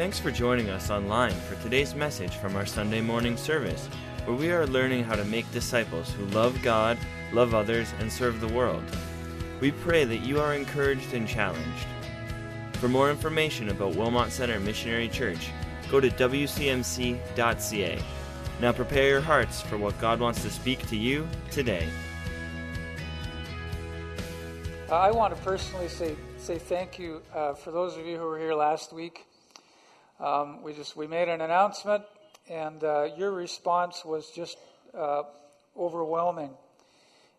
Thanks 0.00 0.18
for 0.18 0.30
joining 0.30 0.70
us 0.70 0.88
online 0.88 1.34
for 1.34 1.62
today's 1.62 1.94
message 1.94 2.36
from 2.36 2.56
our 2.56 2.64
Sunday 2.64 3.02
morning 3.02 3.36
service, 3.36 3.86
where 4.24 4.34
we 4.34 4.50
are 4.50 4.66
learning 4.66 5.04
how 5.04 5.14
to 5.14 5.26
make 5.26 5.52
disciples 5.52 6.10
who 6.10 6.24
love 6.28 6.58
God, 6.62 6.96
love 7.34 7.52
others, 7.52 7.92
and 7.98 8.10
serve 8.10 8.40
the 8.40 8.48
world. 8.48 8.82
We 9.60 9.72
pray 9.72 10.04
that 10.04 10.22
you 10.22 10.40
are 10.40 10.54
encouraged 10.54 11.12
and 11.12 11.28
challenged. 11.28 11.86
For 12.72 12.88
more 12.88 13.10
information 13.10 13.68
about 13.68 13.94
Wilmot 13.94 14.32
Center 14.32 14.58
Missionary 14.58 15.06
Church, 15.06 15.50
go 15.90 16.00
to 16.00 16.08
wcmc.ca. 16.08 18.02
Now 18.58 18.72
prepare 18.72 19.08
your 19.10 19.20
hearts 19.20 19.60
for 19.60 19.76
what 19.76 20.00
God 20.00 20.18
wants 20.18 20.40
to 20.44 20.50
speak 20.50 20.88
to 20.88 20.96
you 20.96 21.28
today. 21.50 21.86
I 24.90 25.10
want 25.10 25.36
to 25.36 25.42
personally 25.42 25.88
say 25.88 26.16
say 26.38 26.56
thank 26.56 26.98
you 26.98 27.20
uh, 27.34 27.52
for 27.52 27.70
those 27.70 27.98
of 27.98 28.06
you 28.06 28.16
who 28.16 28.24
were 28.24 28.38
here 28.38 28.54
last 28.54 28.94
week. 28.94 29.26
Um, 30.20 30.62
we 30.62 30.74
just 30.74 30.96
we 30.96 31.06
made 31.06 31.28
an 31.28 31.40
announcement, 31.40 32.04
and 32.46 32.84
uh, 32.84 33.08
your 33.16 33.32
response 33.32 34.04
was 34.04 34.30
just 34.30 34.58
uh, 34.92 35.22
overwhelming. 35.74 36.50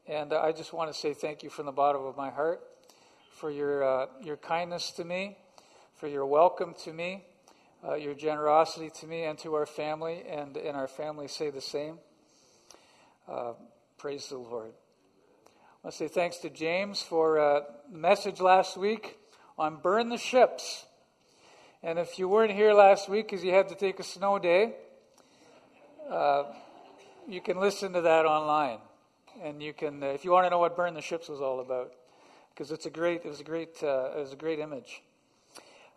And 0.07 0.33
I 0.33 0.51
just 0.51 0.73
want 0.73 0.91
to 0.91 0.99
say 0.99 1.13
thank 1.13 1.43
you 1.43 1.51
from 1.51 1.67
the 1.67 1.71
bottom 1.71 2.03
of 2.03 2.17
my 2.17 2.31
heart 2.31 2.59
for 3.33 3.51
your 3.51 3.83
uh, 3.83 4.07
your 4.23 4.35
kindness 4.35 4.89
to 4.93 5.03
me, 5.05 5.37
for 5.93 6.07
your 6.07 6.25
welcome 6.25 6.73
to 6.85 6.91
me, 6.91 7.23
uh, 7.87 7.93
your 7.93 8.15
generosity 8.15 8.89
to 9.01 9.05
me 9.05 9.25
and 9.25 9.37
to 9.39 9.53
our 9.53 9.67
family, 9.67 10.23
and 10.27 10.57
and 10.57 10.75
our 10.75 10.87
family 10.87 11.27
say 11.27 11.51
the 11.51 11.61
same. 11.61 11.99
praise 13.99 14.27
the 14.29 14.39
Lord. 14.39 14.71
I 14.73 15.87
want 15.87 15.93
to 15.93 15.97
say 15.99 16.07
thanks 16.07 16.37
to 16.37 16.49
James 16.49 17.03
for 17.03 17.37
a 17.37 17.61
message 17.91 18.41
last 18.41 18.75
week 18.75 19.19
on 19.55 19.75
burn 19.75 20.09
the 20.09 20.17
ships. 20.17 20.87
And 21.83 21.97
if 21.97 22.19
you 22.19 22.29
weren't 22.29 22.51
here 22.51 22.73
last 22.73 23.09
week 23.09 23.25
because 23.25 23.43
you 23.43 23.51
had 23.51 23.69
to 23.69 23.75
take 23.75 23.99
a 23.99 24.03
snow 24.03 24.37
day, 24.37 24.75
uh, 26.11 26.43
you 27.27 27.41
can 27.41 27.59
listen 27.59 27.93
to 27.93 28.01
that 28.01 28.27
online. 28.27 28.77
And 29.41 29.63
you 29.63 29.73
can, 29.73 30.03
uh, 30.03 30.07
if 30.07 30.23
you 30.23 30.29
want 30.29 30.45
to 30.45 30.51
know 30.51 30.59
what 30.59 30.75
burn 30.75 30.93
the 30.93 31.01
ships 31.01 31.27
was 31.27 31.41
all 31.41 31.59
about, 31.59 31.91
because 32.53 32.71
it's 32.71 32.85
a 32.85 32.91
great, 32.91 33.25
it 33.25 33.29
was 33.29 33.39
a 33.39 33.43
great, 33.43 33.81
uh, 33.81 34.11
it 34.15 34.19
was 34.19 34.31
a 34.31 34.35
great 34.35 34.59
image. 34.59 35.01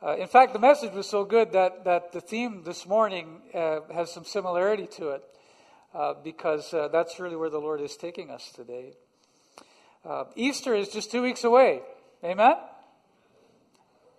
Uh, 0.02 0.16
in 0.16 0.26
fact, 0.26 0.54
the 0.54 0.58
message 0.58 0.94
was 0.94 1.06
so 1.06 1.22
good 1.22 1.52
that 1.52 1.84
that 1.84 2.12
the 2.12 2.20
theme 2.20 2.62
this 2.64 2.86
morning 2.86 3.42
uh, 3.52 3.80
has 3.92 4.10
some 4.10 4.24
similarity 4.24 4.86
to 4.86 5.10
it, 5.10 5.22
uh, 5.94 6.14
because 6.24 6.70
that's 6.92 7.20
really 7.20 7.36
where 7.36 7.50
the 7.50 7.58
Lord 7.60 7.82
is 7.82 7.94
taking 7.96 8.30
us 8.30 8.50
today. 8.54 8.92
Easter 10.34 10.74
is 10.74 10.88
just 10.88 11.10
two 11.10 11.20
weeks 11.20 11.44
away. 11.44 11.82
Amen? 12.22 12.56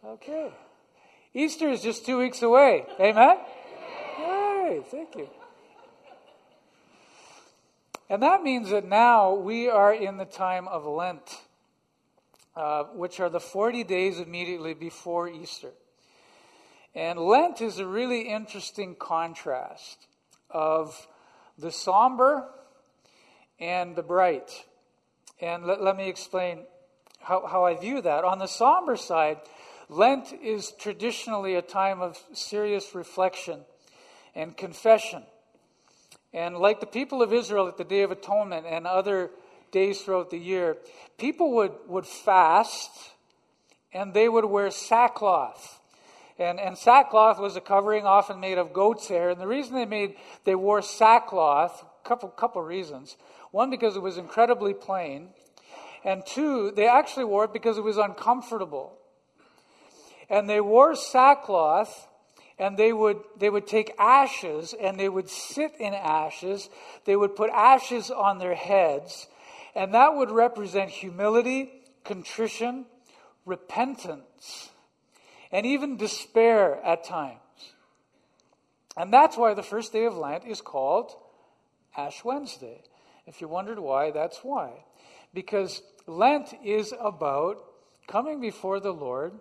Okay. 0.05 0.51
Easter 1.35 1.69
is 1.69 1.81
just 1.81 2.05
two 2.05 2.17
weeks 2.17 2.41
away. 2.41 2.85
Amen? 2.97 3.35
Yay, 4.17 4.81
thank 4.89 5.15
you. 5.17 5.27
And 8.09 8.23
that 8.23 8.41
means 8.41 8.69
that 8.69 8.87
now 8.87 9.33
we 9.33 9.67
are 9.67 9.93
in 9.93 10.15
the 10.15 10.23
time 10.23 10.69
of 10.69 10.85
Lent, 10.85 11.41
uh, 12.55 12.85
which 12.85 13.19
are 13.19 13.29
the 13.29 13.41
40 13.41 13.83
days 13.83 14.19
immediately 14.19 14.73
before 14.73 15.27
Easter. 15.27 15.71
And 16.95 17.19
Lent 17.19 17.59
is 17.59 17.79
a 17.79 17.85
really 17.85 18.29
interesting 18.29 18.95
contrast 18.95 20.07
of 20.49 21.05
the 21.57 21.71
somber 21.71 22.47
and 23.59 23.93
the 23.97 24.03
bright. 24.03 24.63
And 25.41 25.65
let, 25.65 25.83
let 25.83 25.97
me 25.97 26.07
explain 26.07 26.63
how, 27.19 27.45
how 27.45 27.65
I 27.65 27.75
view 27.75 28.01
that. 28.01 28.23
On 28.23 28.39
the 28.39 28.47
somber 28.47 28.95
side, 28.95 29.39
Lent 29.89 30.33
is 30.33 30.71
traditionally 30.79 31.55
a 31.55 31.61
time 31.61 32.01
of 32.01 32.17
serious 32.33 32.95
reflection 32.95 33.61
and 34.33 34.55
confession. 34.57 35.23
And 36.33 36.57
like 36.57 36.79
the 36.79 36.85
people 36.85 37.21
of 37.21 37.31
Israel 37.31 37.67
at 37.67 37.77
the 37.77 37.83
Day 37.83 38.01
of 38.01 38.11
Atonement 38.11 38.65
and 38.67 38.87
other 38.87 39.31
days 39.71 40.01
throughout 40.01 40.31
the 40.31 40.37
year, 40.37 40.77
people 41.17 41.55
would, 41.55 41.71
would 41.87 42.05
fast 42.05 42.91
and 43.93 44.13
they 44.13 44.27
would 44.27 44.45
wear 44.45 44.71
sackcloth. 44.71 45.79
And, 46.37 46.59
and 46.59 46.77
sackcloth 46.77 47.39
was 47.39 47.55
a 47.55 47.61
covering 47.61 48.05
often 48.05 48.41
made 48.41 48.57
of 48.57 48.73
goat's 48.73 49.07
hair. 49.07 49.29
And 49.29 49.39
the 49.39 49.47
reason 49.47 49.75
they 49.75 49.85
made 49.85 50.15
they 50.43 50.55
wore 50.55 50.81
sackcloth, 50.81 51.81
a 51.81 52.07
couple 52.07 52.29
couple 52.29 52.61
reasons. 52.61 53.15
One, 53.51 53.69
because 53.69 53.95
it 53.95 54.01
was 54.01 54.17
incredibly 54.17 54.73
plain. 54.73 55.29
And 56.03 56.25
two, 56.25 56.71
they 56.71 56.87
actually 56.87 57.25
wore 57.25 57.45
it 57.45 57.53
because 57.53 57.77
it 57.77 57.83
was 57.83 57.97
uncomfortable. 57.97 58.97
And 60.29 60.49
they 60.49 60.61
wore 60.61 60.95
sackcloth 60.95 62.07
and 62.57 62.77
they 62.77 62.93
would, 62.93 63.19
they 63.37 63.49
would 63.49 63.67
take 63.67 63.93
ashes 63.99 64.73
and 64.79 64.99
they 64.99 65.09
would 65.09 65.29
sit 65.29 65.73
in 65.79 65.93
ashes. 65.93 66.69
They 67.05 67.15
would 67.15 67.35
put 67.35 67.49
ashes 67.49 68.09
on 68.09 68.39
their 68.39 68.55
heads. 68.55 69.27
And 69.75 69.93
that 69.93 70.15
would 70.15 70.31
represent 70.31 70.89
humility, 70.89 71.69
contrition, 72.03 72.85
repentance, 73.45 74.69
and 75.51 75.65
even 75.65 75.97
despair 75.97 76.83
at 76.83 77.03
times. 77.03 77.39
And 78.97 79.11
that's 79.11 79.37
why 79.37 79.53
the 79.53 79.63
first 79.63 79.91
day 79.91 80.05
of 80.05 80.15
Lent 80.15 80.45
is 80.45 80.61
called 80.61 81.11
Ash 81.97 82.23
Wednesday. 82.23 82.81
If 83.27 83.41
you 83.41 83.47
wondered 83.47 83.79
why, 83.79 84.11
that's 84.11 84.39
why. 84.39 84.71
Because 85.33 85.81
Lent 86.07 86.53
is 86.63 86.93
about 86.99 87.57
coming 88.07 88.39
before 88.39 88.79
the 88.79 88.93
Lord, 88.93 89.33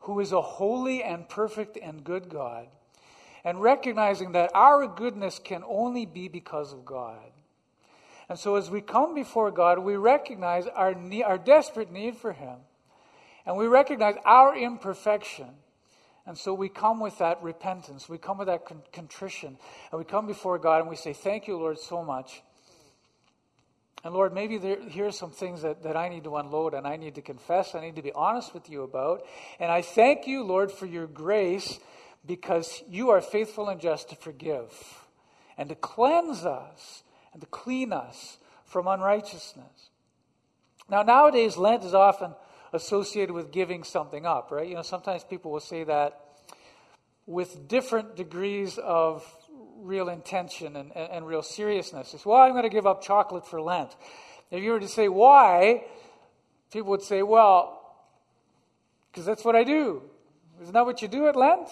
who 0.00 0.20
is 0.20 0.32
a 0.32 0.40
holy 0.40 1.02
and 1.02 1.28
perfect 1.28 1.76
and 1.80 2.04
good 2.04 2.28
God, 2.28 2.68
and 3.44 3.60
recognizing 3.60 4.32
that 4.32 4.50
our 4.54 4.86
goodness 4.86 5.38
can 5.38 5.62
only 5.66 6.06
be 6.06 6.28
because 6.28 6.72
of 6.72 6.84
God. 6.84 7.30
And 8.28 8.38
so, 8.38 8.56
as 8.56 8.70
we 8.70 8.80
come 8.80 9.14
before 9.14 9.50
God, 9.50 9.78
we 9.78 9.96
recognize 9.96 10.66
our, 10.66 10.94
need, 10.94 11.22
our 11.22 11.38
desperate 11.38 11.90
need 11.90 12.16
for 12.16 12.32
Him, 12.32 12.56
and 13.46 13.56
we 13.56 13.66
recognize 13.66 14.16
our 14.24 14.56
imperfection. 14.56 15.48
And 16.26 16.36
so 16.36 16.52
we 16.52 16.68
come 16.68 17.00
with 17.00 17.16
that 17.18 17.42
repentance, 17.42 18.06
we 18.06 18.18
come 18.18 18.36
with 18.36 18.48
that 18.48 18.66
con- 18.66 18.82
contrition, 18.92 19.56
and 19.90 19.98
we 19.98 20.04
come 20.04 20.26
before 20.26 20.58
God 20.58 20.82
and 20.82 20.90
we 20.90 20.96
say, 20.96 21.14
Thank 21.14 21.48
you, 21.48 21.56
Lord, 21.56 21.78
so 21.78 22.04
much 22.04 22.42
and 24.04 24.14
Lord, 24.14 24.32
maybe 24.32 24.58
there, 24.58 24.80
here 24.88 25.06
are 25.06 25.12
some 25.12 25.30
things 25.30 25.62
that, 25.62 25.82
that 25.82 25.96
I 25.96 26.08
need 26.08 26.24
to 26.24 26.36
unload 26.36 26.74
and 26.74 26.86
I 26.86 26.96
need 26.96 27.16
to 27.16 27.22
confess, 27.22 27.74
I 27.74 27.80
need 27.80 27.96
to 27.96 28.02
be 28.02 28.12
honest 28.12 28.54
with 28.54 28.70
you 28.70 28.82
about. 28.82 29.24
And 29.58 29.72
I 29.72 29.82
thank 29.82 30.26
you, 30.26 30.44
Lord, 30.44 30.70
for 30.70 30.86
your 30.86 31.06
grace 31.06 31.78
because 32.24 32.82
you 32.88 33.10
are 33.10 33.20
faithful 33.20 33.68
and 33.68 33.80
just 33.80 34.10
to 34.10 34.16
forgive 34.16 34.72
and 35.56 35.68
to 35.68 35.74
cleanse 35.74 36.44
us 36.44 37.02
and 37.32 37.40
to 37.40 37.48
clean 37.48 37.92
us 37.92 38.38
from 38.64 38.86
unrighteousness. 38.86 39.90
Now, 40.88 41.02
nowadays, 41.02 41.56
Lent 41.56 41.84
is 41.84 41.94
often 41.94 42.34
associated 42.72 43.32
with 43.32 43.50
giving 43.50 43.82
something 43.82 44.26
up, 44.26 44.50
right? 44.50 44.68
You 44.68 44.74
know, 44.74 44.82
sometimes 44.82 45.24
people 45.24 45.50
will 45.50 45.60
say 45.60 45.84
that 45.84 46.20
with 47.26 47.68
different 47.68 48.16
degrees 48.16 48.78
of 48.78 49.26
real 49.78 50.08
intention 50.08 50.76
and, 50.76 50.92
and, 50.94 51.10
and 51.10 51.26
real 51.26 51.42
seriousness. 51.42 52.14
It's, 52.14 52.26
well, 52.26 52.42
I'm 52.42 52.52
going 52.52 52.64
to 52.64 52.68
give 52.68 52.86
up 52.86 53.02
chocolate 53.02 53.46
for 53.46 53.60
Lent. 53.60 53.94
If 54.50 54.62
you 54.62 54.72
were 54.72 54.80
to 54.80 54.88
say 54.88 55.08
why, 55.08 55.84
people 56.72 56.90
would 56.90 57.02
say, 57.02 57.22
well, 57.22 57.74
because 59.10 59.24
that's 59.24 59.44
what 59.44 59.56
I 59.56 59.64
do. 59.64 60.02
Isn't 60.60 60.74
that 60.74 60.84
what 60.84 61.02
you 61.02 61.08
do 61.08 61.28
at 61.28 61.36
Lent? 61.36 61.68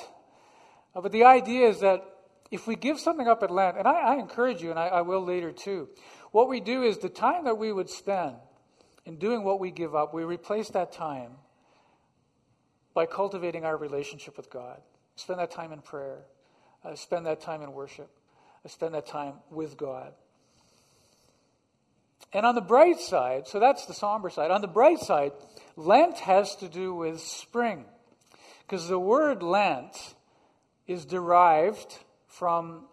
Uh, 0.95 1.01
but 1.01 1.13
the 1.13 1.25
idea 1.25 1.69
is 1.69 1.81
that 1.81 2.05
if 2.51 2.67
we 2.67 2.77
give 2.77 3.01
something 3.01 3.27
up 3.27 3.43
at 3.43 3.51
Lent, 3.51 3.77
and 3.77 3.89
I, 3.89 4.15
I 4.15 4.15
encourage 4.17 4.63
you, 4.63 4.71
and 4.71 4.79
I, 4.79 4.87
I 4.87 5.01
will 5.03 5.25
later 5.25 5.53
too, 5.53 5.89
what 6.33 6.49
we 6.49 6.61
do 6.61 6.83
is 6.83 6.99
the 6.99 7.09
time 7.09 7.45
that 7.45 7.59
we 7.59 7.73
would 7.73 7.91
spend 7.91 8.37
in 9.05 9.17
doing 9.17 9.43
what 9.43 9.61
we 9.61 9.71
give 9.71 9.95
up, 9.95 10.13
we 10.13 10.25
replace 10.25 10.71
that 10.71 10.93
time 10.93 11.33
by 12.95 13.07
cultivating 13.07 13.65
our 13.65 13.77
relationship 13.77 14.37
with 14.37 14.51
God. 14.51 14.81
Spend 15.17 15.39
that 15.39 15.51
time 15.51 15.73
in 15.73 15.81
prayer. 15.81 16.25
I 16.87 16.95
spend 16.95 17.27
that 17.27 17.41
time 17.41 17.63
in 17.63 17.73
worship. 17.73 18.11
I 18.65 18.69
spend 18.69 18.95
that 18.95 19.07
time 19.07 19.35
with 19.51 19.77
God. 19.77 20.13
And 22.33 22.45
on 22.45 22.55
the 22.55 22.61
bright 22.61 23.01
side, 23.01 23.47
so 23.47 23.61
that's 23.61 23.87
the 23.87 23.95
somber 23.95 24.31
side. 24.31 24.51
On 24.51 24.61
the 24.61 24.69
bright 24.69 24.99
side, 24.99 25.33
Lent 25.77 26.19
has 26.21 26.55
to 26.57 26.69
do 26.69 26.95
with 26.95 27.21
spring. 27.21 27.85
Because 28.67 28.89
the 28.89 28.99
word 28.99 29.43
Lent 29.43 30.15
is 30.87 31.05
derived 31.05 31.99
from 32.27 32.85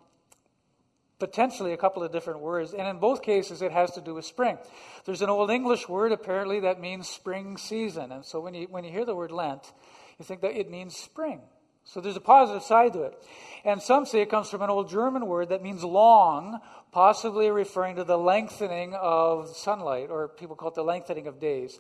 potentially 1.20 1.74
a 1.74 1.78
couple 1.78 2.04
of 2.04 2.12
different 2.12 2.40
words, 2.42 2.74
and 2.74 2.88
in 2.88 3.00
both 3.00 3.22
cases 3.22 3.62
it 3.62 3.72
has 3.72 3.92
to 3.92 4.02
do 4.02 4.14
with 4.14 4.26
spring. 4.26 4.58
There's 5.06 5.22
an 5.22 5.30
old 5.30 5.50
English 5.50 5.88
word 5.88 6.12
apparently 6.12 6.62
that 6.62 6.82
means 6.82 7.08
spring 7.08 7.58
season, 7.58 8.12
and 8.12 8.26
so 8.26 8.40
when 8.42 8.54
you, 8.54 8.68
when 8.70 8.84
you 8.84 8.92
hear 8.92 9.06
the 9.06 9.16
word 9.16 9.32
Lent, 9.32 9.72
you 10.20 10.26
think 10.26 10.42
that 10.42 10.60
it 10.60 10.70
means 10.70 10.96
spring. 10.96 11.42
So 11.86 12.02
there's 12.02 12.16
a 12.16 12.22
positive 12.22 12.64
side 12.64 12.94
to 12.94 13.04
it. 13.04 13.24
And 13.66 13.82
some 13.82 14.06
say 14.06 14.22
it 14.22 14.30
comes 14.30 14.50
from 14.50 14.62
an 14.62 14.70
old 14.70 14.90
German 14.90 15.28
word 15.28 15.50
that 15.50 15.64
means 15.64 15.84
long, 15.84 16.60
possibly 16.92 17.50
referring 17.50 17.96
to 17.98 18.04
the 18.04 18.18
lengthening 18.18 18.94
of 18.94 19.56
sunlight, 19.56 20.10
or 20.10 20.28
people 20.28 20.56
call 20.56 20.70
it 20.70 20.76
the 20.76 20.84
lengthening 20.84 21.28
of 21.28 21.40
days 21.40 21.80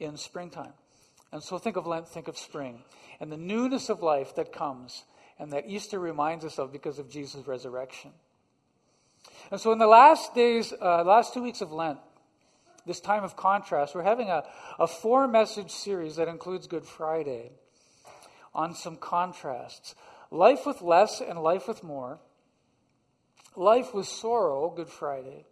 in 0.00 0.16
springtime. 0.16 0.72
And 1.32 1.42
so 1.42 1.58
think 1.58 1.76
of 1.76 1.86
Lent, 1.86 2.08
think 2.08 2.28
of 2.28 2.38
spring, 2.38 2.82
and 3.20 3.30
the 3.30 3.36
newness 3.36 3.90
of 3.90 4.02
life 4.02 4.34
that 4.36 4.52
comes 4.52 5.04
and 5.38 5.52
that 5.52 5.64
Easter 5.66 5.98
reminds 5.98 6.44
us 6.44 6.58
of 6.58 6.72
because 6.72 6.98
of 6.98 7.08
Jesus' 7.10 7.46
resurrection. 7.46 8.10
And 9.50 9.60
so 9.60 9.72
in 9.72 9.78
the 9.78 9.86
last 9.86 10.34
days, 10.34 10.72
uh, 10.80 11.04
last 11.04 11.34
two 11.34 11.42
weeks 11.42 11.60
of 11.60 11.70
Lent, 11.70 11.98
this 12.86 13.00
time 13.00 13.24
of 13.24 13.36
contrast, 13.36 13.94
we're 13.94 14.02
having 14.02 14.30
a, 14.30 14.42
a 14.78 14.86
four 14.86 15.28
message 15.28 15.70
series 15.70 16.16
that 16.16 16.28
includes 16.28 16.66
Good 16.66 16.86
Friday 16.86 17.52
on 18.58 18.74
some 18.74 18.96
contrasts 18.96 19.94
life 20.32 20.66
with 20.66 20.82
less 20.82 21.20
and 21.20 21.38
life 21.38 21.68
with 21.68 21.82
more, 21.82 22.18
life 23.56 23.94
with 23.94 24.06
sorrow, 24.06 24.68
Good 24.68 24.88
Friday, 24.88 25.46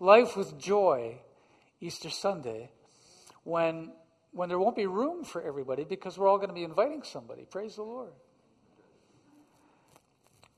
life 0.00 0.36
with 0.36 0.58
joy, 0.58 1.18
Easter 1.80 2.10
Sunday, 2.10 2.70
when, 3.44 3.92
when 4.32 4.48
there 4.48 4.58
won't 4.58 4.74
be 4.74 4.86
room 4.86 5.22
for 5.22 5.42
everybody 5.42 5.84
because 5.84 6.18
we're 6.18 6.26
all 6.26 6.38
going 6.38 6.48
to 6.48 6.54
be 6.54 6.64
inviting 6.64 7.02
somebody. 7.02 7.44
Praise 7.44 7.76
the 7.76 7.82
Lord. 7.82 8.12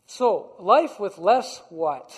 So, 0.07 0.55
life 0.61 1.01
with 1.01 1.19
less 1.19 1.63
what? 1.69 2.13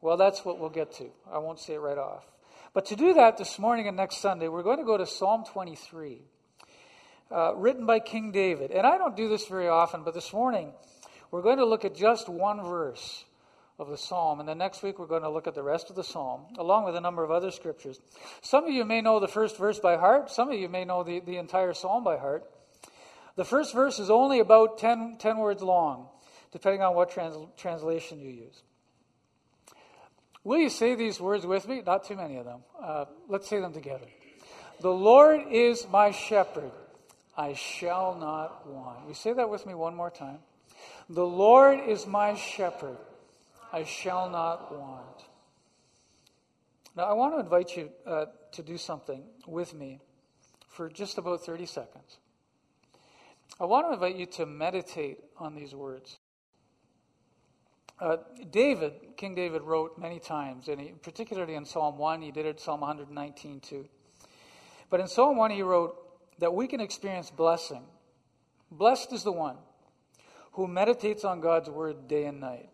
Well, 0.00 0.16
that's 0.16 0.44
what 0.44 0.58
we'll 0.58 0.70
get 0.70 0.92
to. 0.94 1.10
I 1.30 1.38
won't 1.38 1.58
say 1.58 1.74
it 1.74 1.78
right 1.78 1.98
off. 1.98 2.24
But 2.72 2.86
to 2.86 2.96
do 2.96 3.14
that 3.14 3.36
this 3.36 3.58
morning 3.58 3.86
and 3.86 3.96
next 3.96 4.18
Sunday, 4.18 4.48
we're 4.48 4.62
going 4.62 4.78
to 4.78 4.84
go 4.84 4.96
to 4.96 5.06
Psalm 5.06 5.44
23, 5.52 6.22
uh, 7.30 7.54
written 7.56 7.86
by 7.86 8.00
King 8.00 8.32
David. 8.32 8.70
And 8.70 8.86
I 8.86 8.98
don't 8.98 9.16
do 9.16 9.28
this 9.28 9.46
very 9.46 9.68
often, 9.68 10.02
but 10.04 10.14
this 10.14 10.32
morning 10.32 10.72
we're 11.30 11.42
going 11.42 11.58
to 11.58 11.66
look 11.66 11.84
at 11.84 11.94
just 11.94 12.28
one 12.28 12.62
verse 12.62 13.24
of 13.78 13.88
the 13.88 13.96
psalm. 13.96 14.40
And 14.40 14.48
then 14.48 14.58
next 14.58 14.82
week 14.82 14.98
we're 14.98 15.06
going 15.06 15.22
to 15.22 15.30
look 15.30 15.46
at 15.46 15.54
the 15.54 15.62
rest 15.62 15.90
of 15.90 15.96
the 15.96 16.04
psalm, 16.04 16.42
along 16.58 16.84
with 16.84 16.96
a 16.96 17.00
number 17.00 17.24
of 17.24 17.30
other 17.30 17.50
scriptures. 17.50 17.98
Some 18.42 18.64
of 18.64 18.70
you 18.70 18.84
may 18.84 19.00
know 19.00 19.20
the 19.20 19.28
first 19.28 19.56
verse 19.56 19.78
by 19.78 19.96
heart, 19.96 20.30
some 20.30 20.50
of 20.50 20.58
you 20.58 20.68
may 20.68 20.84
know 20.84 21.02
the, 21.02 21.20
the 21.20 21.36
entire 21.36 21.72
psalm 21.72 22.04
by 22.04 22.18
heart. 22.18 22.44
The 23.36 23.44
first 23.44 23.72
verse 23.72 23.98
is 23.98 24.10
only 24.10 24.40
about 24.40 24.78
10, 24.78 25.16
10 25.18 25.38
words 25.38 25.62
long, 25.62 26.08
depending 26.52 26.82
on 26.82 26.94
what 26.94 27.10
trans, 27.10 27.36
translation 27.56 28.20
you 28.20 28.30
use. 28.30 28.62
Will 30.42 30.58
you 30.58 30.70
say 30.70 30.94
these 30.94 31.20
words 31.20 31.46
with 31.46 31.68
me? 31.68 31.82
Not 31.84 32.04
too 32.04 32.16
many 32.16 32.36
of 32.36 32.44
them. 32.44 32.60
Uh, 32.82 33.04
let's 33.28 33.48
say 33.48 33.60
them 33.60 33.72
together. 33.72 34.06
The 34.80 34.90
Lord 34.90 35.42
is 35.50 35.86
my 35.90 36.10
shepherd. 36.10 36.72
I 37.40 37.54
shall 37.54 38.18
not 38.20 38.68
want. 38.68 39.08
You 39.08 39.14
say 39.14 39.32
that 39.32 39.48
with 39.48 39.64
me 39.64 39.72
one 39.72 39.94
more 39.94 40.10
time. 40.10 40.40
The 41.08 41.24
Lord 41.24 41.80
is 41.88 42.06
my 42.06 42.34
shepherd. 42.34 42.98
I 43.72 43.84
shall 43.84 44.28
not 44.28 44.70
want. 44.78 45.24
Now, 46.94 47.04
I 47.04 47.14
want 47.14 47.32
to 47.34 47.40
invite 47.40 47.78
you 47.78 47.88
uh, 48.06 48.26
to 48.52 48.62
do 48.62 48.76
something 48.76 49.22
with 49.46 49.72
me 49.72 50.00
for 50.68 50.90
just 50.90 51.16
about 51.16 51.42
30 51.42 51.64
seconds. 51.64 52.18
I 53.58 53.64
want 53.64 53.86
to 53.88 53.94
invite 53.94 54.16
you 54.16 54.26
to 54.26 54.44
meditate 54.44 55.20
on 55.38 55.54
these 55.54 55.74
words. 55.74 56.18
Uh, 57.98 58.18
David, 58.50 58.92
King 59.16 59.34
David, 59.34 59.62
wrote 59.62 59.96
many 59.98 60.18
times, 60.18 60.68
and 60.68 60.78
he, 60.78 60.88
particularly 60.88 61.54
in 61.54 61.64
Psalm 61.64 61.96
1, 61.96 62.20
he 62.20 62.32
did 62.32 62.44
it 62.44 62.60
Psalm 62.60 62.80
119 62.80 63.60
too. 63.60 63.88
But 64.90 65.00
in 65.00 65.06
Psalm 65.06 65.38
1, 65.38 65.52
he 65.52 65.62
wrote 65.62 65.96
that 66.40 66.54
we 66.54 66.66
can 66.66 66.80
experience 66.80 67.30
blessing. 67.30 67.84
Blessed 68.70 69.12
is 69.12 69.22
the 69.22 69.32
one 69.32 69.56
who 70.52 70.66
meditates 70.66 71.24
on 71.24 71.40
God's 71.40 71.70
word 71.70 72.08
day 72.08 72.24
and 72.24 72.40
night. 72.40 72.68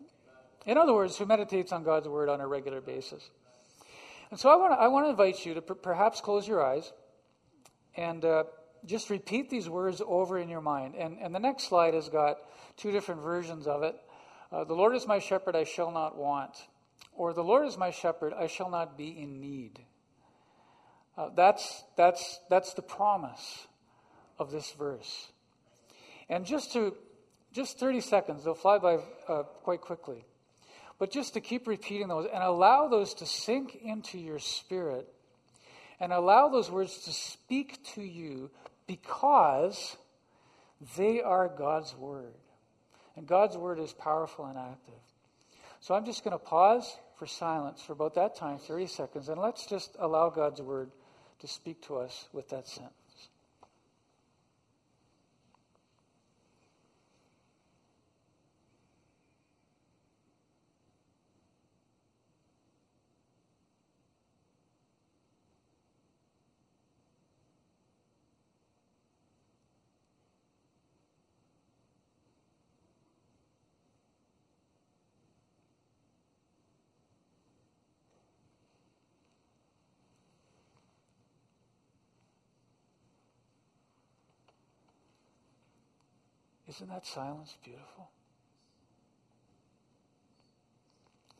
In 0.65 0.77
other 0.77 0.93
words, 0.93 1.17
who 1.17 1.25
meditates 1.25 1.71
on 1.71 1.83
God's 1.83 2.07
word 2.07 2.29
on 2.29 2.41
a 2.41 2.47
regular 2.47 2.81
basis. 2.81 3.29
And 4.31 4.39
so 4.39 4.49
I 4.49 4.55
want 4.55 4.73
to, 4.73 4.77
I 4.77 4.87
want 4.87 5.05
to 5.05 5.09
invite 5.09 5.45
you 5.45 5.53
to 5.53 5.61
per- 5.61 5.75
perhaps 5.75 6.19
close 6.19 6.47
your 6.47 6.65
eyes 6.65 6.91
and 7.95 8.23
uh, 8.25 8.43
just 8.85 9.09
repeat 9.09 9.49
these 9.49 9.69
words 9.69 10.01
over 10.05 10.37
in 10.37 10.49
your 10.49 10.61
mind. 10.61 10.95
And, 10.95 11.17
and 11.21 11.33
the 11.33 11.39
next 11.39 11.69
slide 11.69 11.93
has 11.93 12.09
got 12.09 12.37
two 12.75 12.91
different 12.91 13.21
versions 13.21 13.67
of 13.67 13.83
it. 13.83 13.95
Uh, 14.51 14.63
the 14.63 14.73
Lord 14.73 14.95
is 14.95 15.07
my 15.07 15.19
shepherd, 15.19 15.55
I 15.55 15.63
shall 15.63 15.91
not 15.91 16.17
want. 16.17 16.67
Or 17.13 17.33
the 17.33 17.43
Lord 17.43 17.65
is 17.65 17.77
my 17.77 17.91
shepherd, 17.91 18.33
I 18.33 18.47
shall 18.47 18.69
not 18.69 18.97
be 18.97 19.09
in 19.09 19.39
need. 19.39 19.79
Uh, 21.17 21.29
that's, 21.35 21.83
that's, 21.95 22.39
that's 22.49 22.73
the 22.73 22.81
promise 22.81 23.67
of 24.37 24.51
this 24.51 24.71
verse. 24.71 25.31
And 26.29 26.45
just 26.45 26.73
to, 26.73 26.95
just 27.53 27.79
30 27.79 28.01
seconds, 28.01 28.43
they'll 28.43 28.53
fly 28.53 28.77
by 28.77 28.99
uh, 29.27 29.43
quite 29.63 29.81
quickly. 29.81 30.25
But 30.99 31.11
just 31.11 31.33
to 31.33 31.41
keep 31.41 31.67
repeating 31.67 32.07
those 32.07 32.27
and 32.31 32.43
allow 32.43 32.87
those 32.87 33.13
to 33.15 33.25
sink 33.25 33.75
into 33.83 34.17
your 34.17 34.39
spirit 34.39 35.07
and 35.99 36.11
allow 36.11 36.49
those 36.49 36.69
words 36.69 36.99
to 37.05 37.11
speak 37.11 37.83
to 37.95 38.01
you 38.01 38.51
because 38.85 39.97
they 40.97 41.21
are 41.21 41.47
God's 41.49 41.95
word. 41.95 42.33
And 43.15 43.25
God's 43.25 43.57
word 43.57 43.79
is 43.79 43.93
powerful 43.93 44.45
and 44.45 44.57
active. 44.57 44.93
So 45.79 45.95
I'm 45.95 46.05
just 46.05 46.23
going 46.23 46.37
to 46.37 46.43
pause 46.43 46.97
for 47.17 47.25
silence 47.25 47.81
for 47.81 47.93
about 47.93 48.15
that 48.15 48.35
time, 48.35 48.59
30 48.59 48.87
seconds, 48.87 49.29
and 49.29 49.41
let's 49.41 49.65
just 49.65 49.95
allow 49.99 50.29
God's 50.29 50.61
word 50.61 50.91
to 51.39 51.47
speak 51.47 51.81
to 51.87 51.97
us 51.97 52.27
with 52.33 52.49
that 52.49 52.67
sentence. 52.67 53.06
Isn't 86.67 86.89
that 86.89 87.05
silence 87.05 87.55
beautiful? 87.63 88.09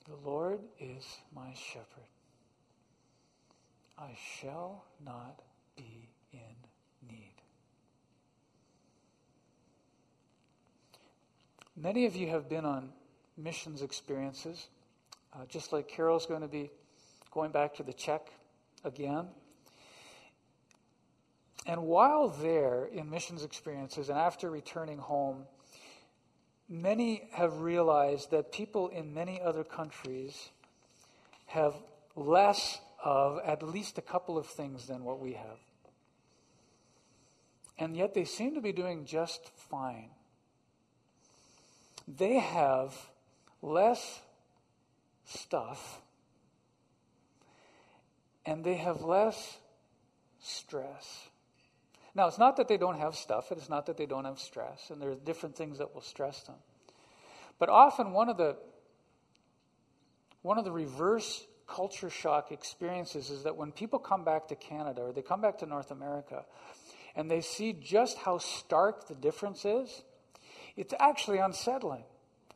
The 0.08 0.16
Lord 0.30 0.60
is 0.80 1.06
my 1.36 1.54
shepherd. 1.54 2.08
I 3.98 4.16
shall 4.40 4.86
not 5.04 5.42
be 5.76 6.08
in 6.32 7.10
need. 7.10 7.34
Many 11.76 12.06
of 12.06 12.16
you 12.16 12.30
have 12.30 12.48
been 12.48 12.64
on 12.64 12.90
missions 13.38 13.82
experiences, 13.82 14.68
uh, 15.34 15.46
just 15.50 15.74
like 15.74 15.88
Carol's 15.88 16.26
going 16.26 16.42
to 16.42 16.48
be 16.48 16.72
going 17.32 17.52
back 17.52 17.76
to 17.76 17.84
the 17.84 17.94
Czech 17.94 18.32
again. 18.86 19.28
And 21.68 21.84
while 21.84 22.30
there 22.30 22.86
in 22.86 23.10
missions 23.10 23.44
experiences 23.44 24.10
and 24.10 24.18
after 24.18 24.50
returning 24.50 25.00
home, 25.00 25.44
many 26.70 27.28
have 27.34 27.60
realized 27.60 28.32
that 28.32 28.54
people 28.54 28.88
in 28.88 29.14
many 29.14 29.42
other 29.42 29.66
countries 29.66 30.50
have 31.48 31.76
less 32.16 32.80
of 33.04 33.40
at 33.46 33.62
least 33.62 33.98
a 33.98 34.02
couple 34.02 34.38
of 34.38 34.48
things 34.48 34.88
than 34.88 35.04
what 35.04 35.20
we 35.20 35.34
have. 35.34 35.60
And 37.78 37.96
yet 37.96 38.14
they 38.14 38.24
seem 38.24 38.56
to 38.56 38.62
be 38.62 38.72
doing 38.72 39.06
just 39.06 39.52
fine. 39.70 40.10
They 42.08 42.40
have 42.40 42.96
less 43.62 44.22
stuff 45.26 46.02
and 48.46 48.64
they 48.64 48.76
have 48.76 49.02
less 49.02 49.58
stress. 50.40 51.28
Now, 52.18 52.28
it's 52.28 52.40
not 52.40 52.58
that 52.58 52.68
they 52.68 52.78
don't 52.78 52.98
have 52.98 53.16
stuff, 53.16 53.52
it's 53.52 53.70
not 53.70 53.86
that 53.86 53.96
they 53.96 54.08
don't 54.08 54.26
have 54.26 54.40
stress, 54.40 54.90
and 54.90 55.00
there 55.00 55.12
are 55.12 55.16
different 55.16 55.56
things 55.56 55.78
that 55.78 55.94
will 55.94 56.02
stress 56.02 56.42
them. 56.42 56.56
But 57.60 57.70
often 57.70 58.12
one 58.12 58.28
of 58.28 58.38
the 58.38 58.58
one 60.42 60.58
of 60.58 60.66
the 60.66 60.72
reverse 60.72 61.46
culture 61.68 62.10
shock 62.10 62.52
experiences 62.52 63.30
is 63.30 63.44
that 63.44 63.56
when 63.56 63.72
people 63.72 64.00
come 64.00 64.24
back 64.24 64.48
to 64.48 64.56
Canada 64.56 65.02
or 65.02 65.12
they 65.12 65.22
come 65.22 65.42
back 65.42 65.60
to 65.60 65.68
North 65.68 65.92
America 65.92 66.46
and 67.16 67.30
they 67.30 67.42
see 67.42 67.72
just 67.74 68.18
how 68.18 68.40
stark 68.40 69.08
the 69.08 69.16
difference 69.16 69.64
is, 69.64 70.04
it's 70.76 70.96
actually 71.00 71.38
unsettling 71.38 72.04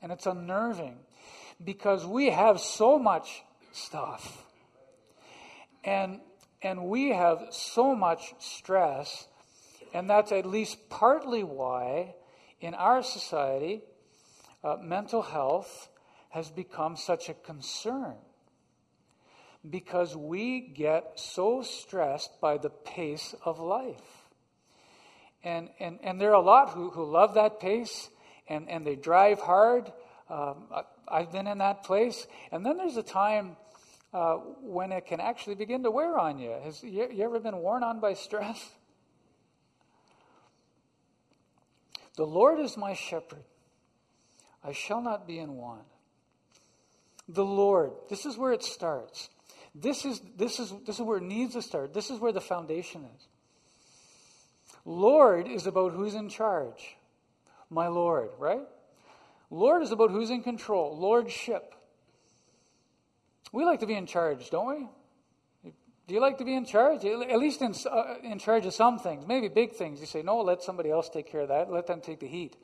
and 0.02 0.12
it's 0.12 0.26
unnerving 0.26 0.98
because 1.64 2.04
we 2.04 2.32
have 2.32 2.60
so 2.60 2.98
much 2.98 3.44
stuff 3.74 4.44
and 5.84 6.20
and 6.64 6.86
we 6.86 7.10
have 7.10 7.48
so 7.52 7.96
much 7.96 8.34
stress 8.40 9.28
and 9.94 10.10
that's 10.10 10.32
at 10.32 10.46
least 10.46 10.90
partly 10.90 11.44
why, 11.44 12.16
in 12.60 12.74
our 12.74 13.04
society, 13.04 13.82
uh, 14.64 14.78
mental 14.82 15.22
health 15.22 15.90
has 16.30 16.50
become 16.50 16.96
such 16.96 17.30
a 17.30 17.34
concern. 17.34 18.16
Because 19.70 20.16
we 20.16 20.60
get 20.60 21.20
so 21.20 21.62
stressed 21.62 22.40
by 22.42 22.58
the 22.58 22.70
pace 22.70 23.36
of 23.44 23.60
life. 23.60 24.22
And, 25.44 25.70
and, 25.80 26.00
and 26.04 26.22
there 26.22 26.32
are 26.32 26.42
a 26.42 26.42
lot 26.42 26.72
who, 26.72 26.90
who 26.90 27.04
love 27.04 27.36
that 27.36 27.60
pace 27.60 28.10
and, 28.48 28.70
and 28.70 28.86
they 28.86 28.96
drive 28.96 29.40
hard. 29.40 29.92
Um, 30.30 30.68
I've 31.08 31.32
been 31.32 31.48
in 31.48 31.60
that 31.60 31.84
place. 31.84 32.28
And 32.52 32.66
then 32.66 32.78
there's 32.78 32.98
a 32.98 33.04
time 33.04 33.58
uh, 34.14 34.36
when 34.62 34.92
it 34.92 35.06
can 35.06 35.20
actually 35.20 35.56
begin 35.56 35.84
to 35.84 35.92
wear 35.92 36.18
on 36.18 36.40
you. 36.40 36.56
Has 36.64 36.84
you, 36.84 37.08
you 37.12 37.24
ever 37.24 37.40
been 37.40 37.58
worn 37.58 37.84
on 37.84 38.00
by 38.00 38.14
stress? 38.16 38.70
The 42.16 42.26
Lord 42.26 42.60
is 42.60 42.78
my 42.78 42.94
shepherd. 42.94 43.44
I 44.64 44.74
shall 44.74 45.02
not 45.02 45.28
be 45.28 45.40
in 45.40 45.56
want. 45.56 45.86
The 47.28 47.46
Lord, 47.46 47.92
this 48.10 48.26
is 48.26 48.38
where 48.38 48.52
it 48.52 48.64
starts. 48.64 49.30
This 49.74 50.06
is, 50.06 50.22
this, 50.38 50.60
is, 50.60 50.74
this 50.86 50.96
is 50.96 51.02
where 51.02 51.18
it 51.18 51.24
needs 51.24 51.54
to 51.54 51.62
start. 51.62 51.94
This 51.94 52.10
is 52.10 52.20
where 52.20 52.34
the 52.34 52.42
foundation 52.42 53.06
is. 53.16 53.28
Lord 54.84 55.48
is 55.48 55.68
about 55.68 55.94
who's 55.94 56.14
in 56.14 56.30
charge. 56.30 56.98
My 57.70 57.88
Lord, 57.88 58.32
right? 58.38 58.68
Lord 59.50 59.82
is 59.84 59.92
about 59.92 60.12
who's 60.12 60.30
in 60.30 60.44
control. 60.44 60.98
Lordship. 60.98 61.74
We 63.54 63.64
like 63.66 63.80
to 63.80 63.88
be 63.88 63.96
in 63.96 64.06
charge, 64.06 64.50
don't 64.50 64.68
we? 64.68 64.88
Do 66.12 66.16
you 66.16 66.20
like 66.22 66.40
to 66.40 66.44
be 66.44 66.56
in 66.56 66.66
charge? 66.66 67.06
At 67.06 67.40
least 67.40 67.62
in, 67.62 67.74
uh, 67.90 68.16
in 68.22 68.38
charge 68.38 68.66
of 68.66 68.74
some 68.74 69.00
things, 69.00 69.26
maybe 69.26 69.48
big 69.48 69.72
things. 69.72 70.02
You 70.02 70.06
say, 70.06 70.22
no, 70.22 70.42
let 70.42 70.62
somebody 70.62 70.92
else 70.92 71.08
take 71.08 71.32
care 71.32 71.40
of 71.40 71.48
that. 71.48 71.72
Let 71.72 71.88
them 71.88 72.02
take 72.02 72.20
the 72.20 72.28
heat. 72.28 72.58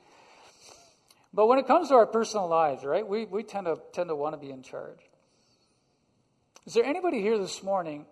But 1.32 1.46
when 1.46 1.58
it 1.58 1.66
comes 1.66 1.88
to 1.88 1.94
our 1.94 2.04
personal 2.04 2.46
lives, 2.46 2.84
right, 2.84 3.08
we, 3.08 3.24
we 3.24 3.42
tend, 3.42 3.64
to, 3.64 3.78
tend 3.94 4.10
to 4.10 4.14
want 4.14 4.34
to 4.34 4.38
be 4.38 4.52
in 4.52 4.62
charge. 4.62 4.98
Is 6.66 6.74
there 6.74 6.84
anybody 6.84 7.22
here 7.22 7.38
this 7.38 7.62
morning 7.62 8.04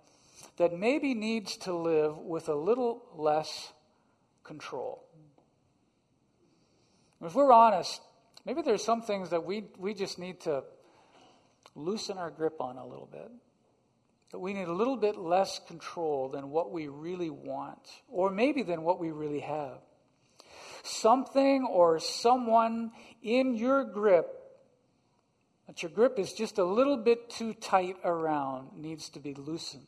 that 0.57 0.73
maybe 0.73 1.13
needs 1.13 1.59
to 1.59 1.75
live 1.75 2.17
with 2.17 2.49
a 2.49 2.55
little 2.55 3.03
less 3.15 3.75
control? 4.43 5.05
If 7.21 7.35
we're 7.35 7.53
honest, 7.53 8.01
maybe 8.47 8.63
there's 8.63 8.83
some 8.83 9.03
things 9.03 9.29
that 9.29 9.45
we, 9.45 9.65
we 9.77 9.93
just 9.93 10.19
need 10.19 10.41
to 10.41 10.65
loosen 11.75 12.17
our 12.17 12.31
grip 12.31 12.59
on 12.59 12.79
a 12.79 12.87
little 12.87 13.11
bit. 13.13 13.31
That 14.33 14.39
we 14.41 14.53
need 14.53 14.69
a 14.69 14.73
little 14.73 14.97
bit 14.97 15.17
less 15.17 15.61
control 15.67 16.29
than 16.29 16.51
what 16.51 16.73
we 16.73 16.89
really 16.89 17.31
want, 17.31 17.79
or 18.09 18.31
maybe 18.31 18.63
than 18.63 18.83
what 18.83 18.99
we 18.99 19.11
really 19.11 19.41
have. 19.41 19.79
Something 20.83 21.65
or 21.65 21.99
someone 21.99 22.93
in 23.23 23.55
your 23.55 23.85
grip 23.85 24.37
that 25.67 25.83
your 25.83 25.91
grip 25.91 26.19
is 26.19 26.33
just 26.33 26.59
a 26.59 26.65
little 26.65 26.97
bit 26.97 27.29
too 27.29 27.53
tight 27.53 27.97
around 28.05 28.77
needs 28.77 29.09
to 29.11 29.21
be 29.21 29.35
loosened. 29.35 29.87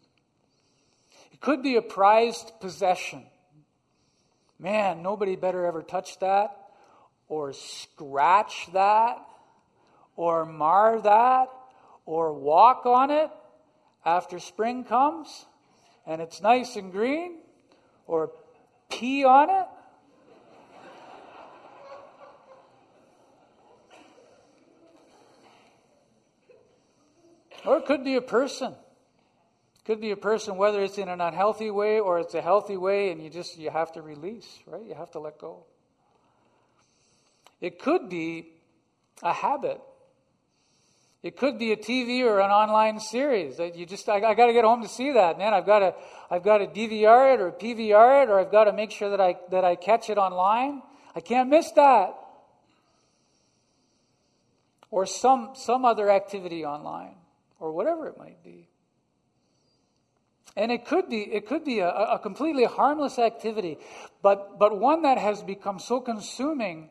It 1.32 1.40
could 1.40 1.62
be 1.62 1.76
a 1.76 1.82
prized 1.82 2.52
possession. 2.60 3.24
Man, 4.58 5.02
nobody 5.02 5.36
better 5.36 5.64
ever 5.64 5.82
touch 5.82 6.18
that, 6.18 6.56
or 7.28 7.52
scratch 7.52 8.68
that, 8.72 9.18
or 10.16 10.44
mar 10.44 11.00
that, 11.00 11.48
or 12.06 12.32
walk 12.32 12.84
on 12.86 13.10
it 13.10 13.30
after 14.16 14.38
spring 14.38 14.84
comes 14.84 15.46
and 16.06 16.22
it's 16.22 16.40
nice 16.40 16.76
and 16.76 16.90
green, 16.90 17.36
or 18.06 18.32
pee 18.88 19.22
on 19.24 19.50
it. 19.50 19.66
Or 27.66 27.76
it 27.76 27.84
could 27.84 28.04
be 28.04 28.14
a 28.14 28.22
person. 28.22 28.72
It 28.72 29.84
could 29.84 30.00
be 30.00 30.12
a 30.12 30.16
person, 30.16 30.56
whether 30.56 30.82
it's 30.82 30.96
in 30.96 31.10
an 31.10 31.20
unhealthy 31.20 31.70
way 31.70 32.00
or 32.00 32.18
it's 32.18 32.32
a 32.32 32.40
healthy 32.40 32.78
way, 32.78 33.10
and 33.10 33.22
you 33.22 33.28
just 33.28 33.58
you 33.58 33.68
have 33.68 33.92
to 33.92 34.00
release, 34.00 34.60
right? 34.66 34.82
You 34.82 34.94
have 34.94 35.10
to 35.10 35.18
let 35.18 35.38
go. 35.38 35.64
It 37.60 37.78
could 37.78 38.08
be 38.08 38.52
a 39.22 39.34
habit. 39.34 39.82
It 41.22 41.36
could 41.36 41.58
be 41.58 41.72
a 41.72 41.76
TV 41.76 42.22
or 42.24 42.38
an 42.38 42.50
online 42.50 43.00
series 43.00 43.56
that 43.56 43.74
you 43.74 43.86
just, 43.86 44.08
I, 44.08 44.16
I 44.16 44.34
got 44.34 44.46
to 44.46 44.52
get 44.52 44.64
home 44.64 44.82
to 44.82 44.88
see 44.88 45.12
that, 45.12 45.36
man. 45.36 45.52
I've 45.52 45.66
got 45.66 45.80
to, 45.80 45.94
I've 46.30 46.44
got 46.44 46.58
to 46.58 46.66
DVR 46.66 47.34
it 47.34 47.40
or 47.40 47.50
PVR 47.50 48.22
it, 48.22 48.30
or 48.30 48.38
I've 48.38 48.52
got 48.52 48.64
to 48.64 48.72
make 48.72 48.92
sure 48.92 49.10
that 49.10 49.20
I, 49.20 49.36
that 49.50 49.64
I 49.64 49.74
catch 49.74 50.10
it 50.10 50.18
online. 50.18 50.80
I 51.16 51.20
can't 51.20 51.48
miss 51.48 51.72
that. 51.72 52.14
Or 54.90 55.06
some, 55.06 55.50
some 55.54 55.84
other 55.84 56.08
activity 56.08 56.64
online, 56.64 57.16
or 57.58 57.72
whatever 57.72 58.06
it 58.06 58.16
might 58.16 58.42
be. 58.44 58.68
And 60.56 60.72
it 60.72 60.86
could 60.86 61.08
be, 61.08 61.22
it 61.22 61.46
could 61.46 61.64
be 61.64 61.80
a, 61.80 61.88
a 61.88 62.18
completely 62.20 62.64
harmless 62.64 63.18
activity, 63.18 63.78
but, 64.22 64.58
but 64.58 64.78
one 64.78 65.02
that 65.02 65.18
has 65.18 65.42
become 65.42 65.78
so 65.78 66.00
consuming 66.00 66.90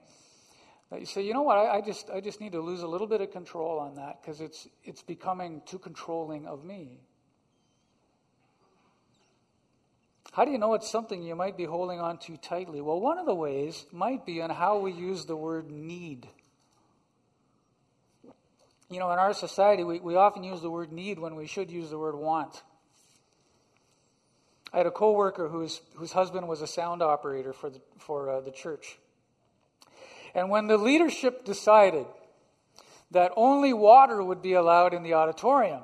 that 0.89 0.99
you 0.99 1.05
say, 1.05 1.21
you 1.21 1.33
know 1.33 1.41
what, 1.41 1.57
I, 1.57 1.77
I, 1.77 1.81
just, 1.81 2.09
I 2.09 2.21
just 2.21 2.39
need 2.39 2.53
to 2.53 2.61
lose 2.61 2.81
a 2.81 2.87
little 2.87 3.07
bit 3.07 3.21
of 3.21 3.31
control 3.31 3.79
on 3.79 3.95
that 3.95 4.21
because 4.21 4.39
it's, 4.39 4.67
it's 4.83 5.01
becoming 5.01 5.61
too 5.65 5.79
controlling 5.79 6.45
of 6.47 6.63
me. 6.63 7.01
How 10.31 10.45
do 10.45 10.51
you 10.51 10.59
know 10.59 10.75
it's 10.75 10.89
something 10.89 11.23
you 11.23 11.35
might 11.35 11.57
be 11.57 11.65
holding 11.65 11.99
on 11.99 12.19
too 12.19 12.37
tightly? 12.37 12.79
Well, 12.79 13.01
one 13.01 13.17
of 13.17 13.25
the 13.25 13.33
ways 13.33 13.85
might 13.91 14.25
be 14.25 14.39
in 14.39 14.51
how 14.51 14.77
we 14.77 14.91
use 14.91 15.25
the 15.25 15.35
word 15.35 15.71
need. 15.71 16.27
You 18.89 18.99
know, 18.99 19.11
in 19.11 19.19
our 19.19 19.33
society, 19.33 19.83
we, 19.83 19.99
we 19.99 20.15
often 20.15 20.43
use 20.43 20.61
the 20.61 20.69
word 20.69 20.91
need 20.91 21.19
when 21.19 21.35
we 21.35 21.47
should 21.47 21.71
use 21.71 21.89
the 21.89 21.97
word 21.97 22.15
want. 22.15 22.61
I 24.71 24.77
had 24.77 24.85
a 24.85 24.91
coworker 24.91 25.47
whose, 25.49 25.81
whose 25.95 26.11
husband 26.11 26.47
was 26.47 26.61
a 26.61 26.67
sound 26.67 27.01
operator 27.01 27.51
for 27.51 27.69
the, 27.69 27.81
for 27.97 28.29
uh, 28.29 28.41
the 28.41 28.51
church. 28.51 28.99
And 30.37 30.51
when 30.51 30.67
the 30.67 30.77
leadership 30.77 31.45
decided 31.45 32.05
that 33.09 33.31
only 33.35 33.73
water 33.73 34.23
would 34.23 34.43
be 34.43 34.53
allowed 34.53 34.93
in 34.93 35.01
the 35.01 35.15
auditorium, 35.15 35.81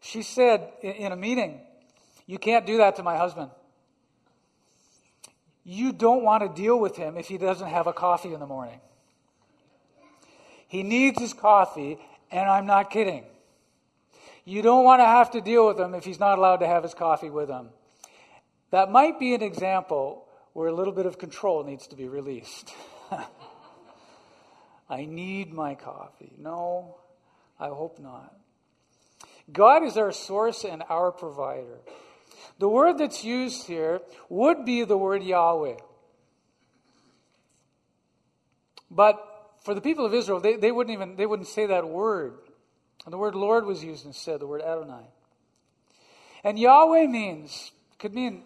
she 0.00 0.22
said 0.22 0.68
in 0.82 1.12
a 1.12 1.16
meeting, 1.16 1.60
You 2.26 2.38
can't 2.38 2.66
do 2.66 2.78
that 2.78 2.96
to 2.96 3.04
my 3.04 3.16
husband. 3.16 3.52
You 5.62 5.92
don't 5.92 6.24
want 6.24 6.42
to 6.42 6.60
deal 6.60 6.76
with 6.76 6.96
him 6.96 7.16
if 7.16 7.28
he 7.28 7.38
doesn't 7.38 7.68
have 7.68 7.86
a 7.86 7.92
coffee 7.92 8.34
in 8.34 8.40
the 8.40 8.46
morning. 8.46 8.80
He 10.66 10.82
needs 10.82 11.20
his 11.20 11.32
coffee, 11.32 11.98
and 12.32 12.50
I'm 12.50 12.66
not 12.66 12.90
kidding. 12.90 13.22
You 14.44 14.60
don't 14.60 14.82
want 14.82 14.98
to 14.98 15.06
have 15.06 15.30
to 15.32 15.40
deal 15.40 15.68
with 15.68 15.78
him 15.78 15.94
if 15.94 16.04
he's 16.04 16.18
not 16.18 16.36
allowed 16.36 16.56
to 16.56 16.66
have 16.66 16.82
his 16.82 16.94
coffee 16.94 17.30
with 17.30 17.48
him. 17.48 17.68
That 18.72 18.90
might 18.90 19.20
be 19.20 19.34
an 19.34 19.42
example 19.42 20.26
where 20.52 20.68
a 20.68 20.74
little 20.74 20.92
bit 20.92 21.06
of 21.06 21.18
control 21.18 21.64
needs 21.64 21.86
to 21.88 21.96
be 21.96 22.08
released. 22.08 22.72
I 24.90 25.06
need 25.06 25.52
my 25.52 25.74
coffee. 25.74 26.32
No, 26.38 26.96
I 27.58 27.68
hope 27.68 27.98
not. 27.98 28.34
God 29.50 29.82
is 29.82 29.96
our 29.96 30.12
source 30.12 30.64
and 30.64 30.82
our 30.88 31.10
provider. 31.10 31.80
The 32.58 32.68
word 32.68 32.98
that's 32.98 33.24
used 33.24 33.66
here 33.66 34.00
would 34.28 34.64
be 34.64 34.84
the 34.84 34.96
word 34.96 35.22
Yahweh. 35.22 35.76
But 38.90 39.18
for 39.64 39.74
the 39.74 39.80
people 39.80 40.04
of 40.04 40.12
Israel, 40.12 40.40
they, 40.40 40.56
they 40.56 40.70
wouldn't 40.70 40.92
even 40.94 41.16
they 41.16 41.26
wouldn't 41.26 41.48
say 41.48 41.66
that 41.66 41.88
word. 41.88 42.34
And 43.04 43.12
the 43.12 43.18
word 43.18 43.34
Lord 43.34 43.64
was 43.64 43.82
used 43.82 44.04
instead, 44.04 44.40
the 44.40 44.46
word 44.46 44.62
Adonai. 44.62 45.06
And 46.44 46.58
Yahweh 46.58 47.06
means 47.06 47.72
could 47.98 48.14
mean 48.14 48.44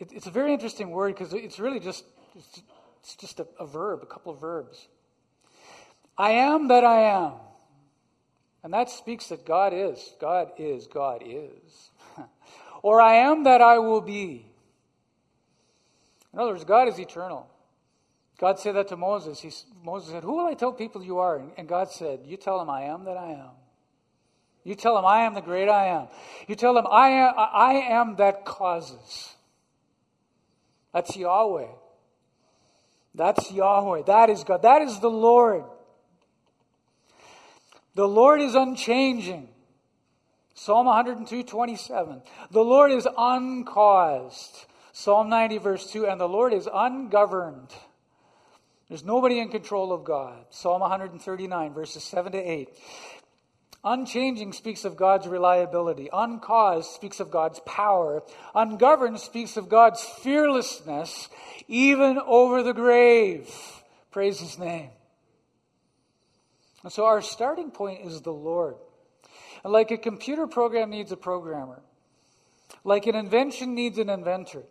it, 0.00 0.10
it's 0.12 0.26
a 0.26 0.30
very 0.30 0.52
interesting 0.52 0.90
word 0.90 1.14
because 1.14 1.32
it's 1.32 1.60
really 1.60 1.78
just 1.78 2.04
it's, 2.34 2.62
it's 3.00 3.16
just 3.16 3.40
a, 3.40 3.46
a 3.58 3.66
verb, 3.66 4.00
a 4.02 4.06
couple 4.06 4.32
of 4.32 4.40
verbs. 4.40 4.88
I 6.18 6.32
am 6.32 6.68
that 6.68 6.84
I 6.84 7.02
am. 7.02 7.32
And 8.62 8.74
that 8.74 8.90
speaks 8.90 9.28
that 9.28 9.46
God 9.46 9.72
is. 9.72 10.14
God 10.20 10.50
is, 10.58 10.86
God 10.86 11.22
is. 11.24 11.90
or 12.82 13.00
I 13.00 13.16
am 13.16 13.44
that 13.44 13.62
I 13.62 13.78
will 13.78 14.02
be. 14.02 14.46
In 16.32 16.38
other 16.38 16.52
words, 16.52 16.64
God 16.64 16.88
is 16.88 16.98
eternal. 16.98 17.48
God 18.38 18.58
said 18.58 18.74
that 18.76 18.88
to 18.88 18.96
Moses. 18.96 19.40
He, 19.40 19.50
Moses 19.82 20.12
said, 20.12 20.22
Who 20.22 20.36
will 20.36 20.46
I 20.46 20.54
tell 20.54 20.72
people 20.72 21.02
you 21.02 21.18
are? 21.18 21.42
And 21.56 21.68
God 21.68 21.90
said, 21.90 22.20
You 22.24 22.36
tell 22.36 22.58
them 22.58 22.70
I 22.70 22.82
am 22.82 23.04
that 23.04 23.16
I 23.16 23.32
am. 23.32 23.50
You 24.62 24.74
tell 24.74 24.94
them 24.94 25.06
I 25.06 25.22
am 25.22 25.34
the 25.34 25.40
great 25.40 25.68
I 25.68 25.86
am. 25.86 26.08
You 26.46 26.54
tell 26.54 26.74
them 26.74 26.86
I 26.90 27.08
am, 27.08 27.34
I 27.36 27.72
am 27.72 28.16
that 28.16 28.44
causes. 28.44 29.34
That's 30.92 31.16
Yahweh. 31.16 31.68
That's 33.14 33.50
Yahweh. 33.50 34.02
That 34.06 34.30
is 34.30 34.44
God. 34.44 34.62
That 34.62 34.82
is 34.82 35.00
the 35.00 35.10
Lord. 35.10 35.64
The 37.94 38.06
Lord 38.06 38.40
is 38.40 38.54
unchanging. 38.54 39.48
Psalm 40.54 40.86
102, 40.86 41.42
27. 41.42 42.22
The 42.50 42.60
Lord 42.60 42.92
is 42.92 43.08
uncaused. 43.16 44.66
Psalm 44.92 45.28
90, 45.28 45.58
verse 45.58 45.90
2. 45.90 46.06
And 46.06 46.20
the 46.20 46.28
Lord 46.28 46.52
is 46.52 46.68
ungoverned. 46.72 47.70
There's 48.88 49.04
nobody 49.04 49.38
in 49.38 49.48
control 49.48 49.92
of 49.92 50.04
God. 50.04 50.44
Psalm 50.50 50.80
139, 50.80 51.72
verses 51.72 52.04
7 52.04 52.32
to 52.32 52.38
8. 52.38 52.68
Unchanging 53.82 54.52
speaks 54.52 54.84
of 54.84 54.96
God's 54.96 55.26
reliability. 55.26 56.10
Uncaused 56.12 56.90
speaks 56.90 57.18
of 57.18 57.30
God's 57.30 57.60
power. 57.60 58.22
Ungoverned 58.54 59.20
speaks 59.20 59.56
of 59.56 59.70
God's 59.70 60.02
fearlessness, 60.02 61.30
even 61.66 62.18
over 62.18 62.62
the 62.62 62.74
grave. 62.74 63.50
Praise 64.10 64.38
his 64.38 64.58
name. 64.58 64.90
And 66.82 66.92
so 66.92 67.06
our 67.06 67.22
starting 67.22 67.70
point 67.70 68.06
is 68.06 68.20
the 68.20 68.32
Lord. 68.32 68.76
And 69.64 69.72
like 69.72 69.90
a 69.90 69.98
computer 69.98 70.46
program 70.46 70.90
needs 70.90 71.12
a 71.12 71.16
programmer, 71.16 71.82
like 72.84 73.06
an 73.06 73.14
invention 73.14 73.74
needs 73.74 73.98
an 73.98 74.08
inventor, 74.08 74.62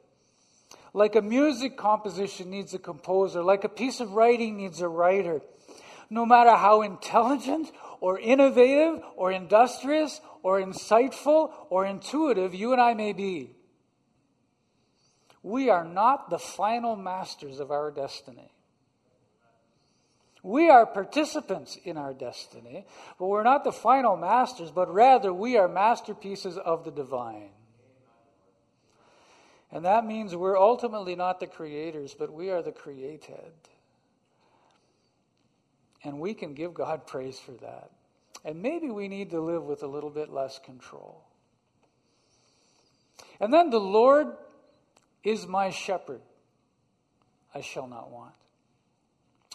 like 0.93 1.15
a 1.15 1.21
music 1.21 1.77
composition 1.77 2.49
needs 2.49 2.73
a 2.73 2.79
composer, 2.79 3.43
like 3.43 3.63
a 3.63 3.69
piece 3.69 3.99
of 3.99 4.13
writing 4.13 4.57
needs 4.57 4.81
a 4.81 4.87
writer. 4.87 5.41
No 6.09 6.25
matter 6.25 6.55
how 6.55 6.81
intelligent 6.81 7.71
or 8.01 8.19
innovative 8.19 9.01
or 9.15 9.31
industrious 9.31 10.21
or 10.43 10.59
insightful 10.59 11.51
or 11.69 11.85
intuitive 11.85 12.53
you 12.55 12.71
and 12.71 12.81
I 12.81 12.93
may 12.93 13.13
be, 13.13 13.51
we 15.41 15.69
are 15.69 15.85
not 15.85 16.29
the 16.29 16.39
final 16.39 16.95
masters 16.95 17.59
of 17.59 17.71
our 17.71 17.91
destiny. 17.91 18.51
We 20.41 20.69
are 20.69 20.85
participants 20.85 21.77
in 21.83 21.97
our 21.97 22.13
destiny, 22.13 22.85
but 23.17 23.27
we're 23.27 23.43
not 23.43 23.63
the 23.63 23.73
final 23.73 24.15
masters, 24.15 24.71
but 24.71 24.93
rather 24.93 25.33
we 25.33 25.57
are 25.57 25.67
masterpieces 25.67 26.57
of 26.57 26.85
the 26.85 26.91
divine. 26.91 27.49
And 29.71 29.85
that 29.85 30.05
means 30.05 30.35
we're 30.35 30.57
ultimately 30.57 31.15
not 31.15 31.39
the 31.39 31.47
creators, 31.47 32.15
but 32.17 32.33
we 32.33 32.49
are 32.49 32.61
the 32.61 32.71
created. 32.71 33.51
And 36.03 36.19
we 36.19 36.33
can 36.33 36.53
give 36.53 36.73
God 36.73 37.07
praise 37.07 37.39
for 37.39 37.53
that. 37.53 37.91
And 38.45 38.61
maybe 38.61 38.89
we 38.89 39.07
need 39.07 39.31
to 39.31 39.41
live 39.41 39.63
with 39.63 39.83
a 39.83 39.87
little 39.87 40.09
bit 40.09 40.31
less 40.31 40.59
control. 40.59 41.23
And 43.39 43.53
then 43.53 43.69
the 43.69 43.79
Lord 43.79 44.27
is 45.23 45.47
my 45.47 45.69
shepherd. 45.69 46.21
I 47.53 47.61
shall 47.61 47.87
not 47.87 48.11
want. 48.11 48.33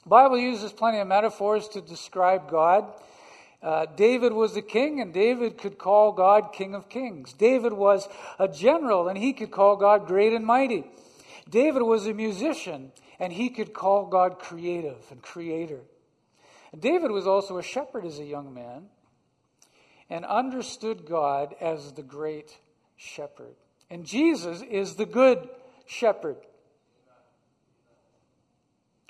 The 0.03 0.11
Bible 0.11 0.39
uses 0.39 0.73
plenty 0.73 0.99
of 0.99 1.07
metaphors 1.07 1.69
to 1.69 1.81
describe 1.81 2.51
God. 2.51 2.93
Uh, 3.63 3.87
David 3.97 4.35
was 4.35 4.55
a 4.57 4.63
king, 4.63 5.01
and 5.01 5.15
David 5.15 5.57
could 5.57 5.79
call 5.79 6.13
God 6.13 6.53
King 6.53 6.75
of 6.75 6.91
Kings. 6.91 7.33
David 7.33 7.73
was 7.73 8.07
a 8.39 8.47
general, 8.47 9.09
and 9.09 9.17
he 9.17 9.33
could 9.33 9.51
call 9.51 9.77
God 9.77 10.07
Great 10.07 10.35
and 10.35 10.45
Mighty. 10.45 10.85
David 11.49 11.83
was 11.83 12.07
a 12.07 12.13
musician, 12.13 12.93
and 13.19 13.33
he 13.33 13.49
could 13.49 13.73
call 13.73 14.07
God 14.07 14.39
Creative 14.39 14.99
and 15.11 15.23
Creator. 15.23 15.81
David 16.79 17.11
was 17.11 17.27
also 17.27 17.59
a 17.59 17.63
shepherd 17.63 18.05
as 18.05 18.19
a 18.19 18.25
young 18.25 18.53
man, 18.53 18.87
and 20.11 20.25
understood 20.25 21.07
God 21.07 21.55
as 21.61 21.93
the 21.93 22.03
Great 22.03 22.59
Shepherd. 22.97 23.55
And 23.91 24.05
Jesus 24.05 24.63
is 24.63 24.95
the 24.97 25.07
Good 25.07 25.49
Shepherd. 25.87 26.37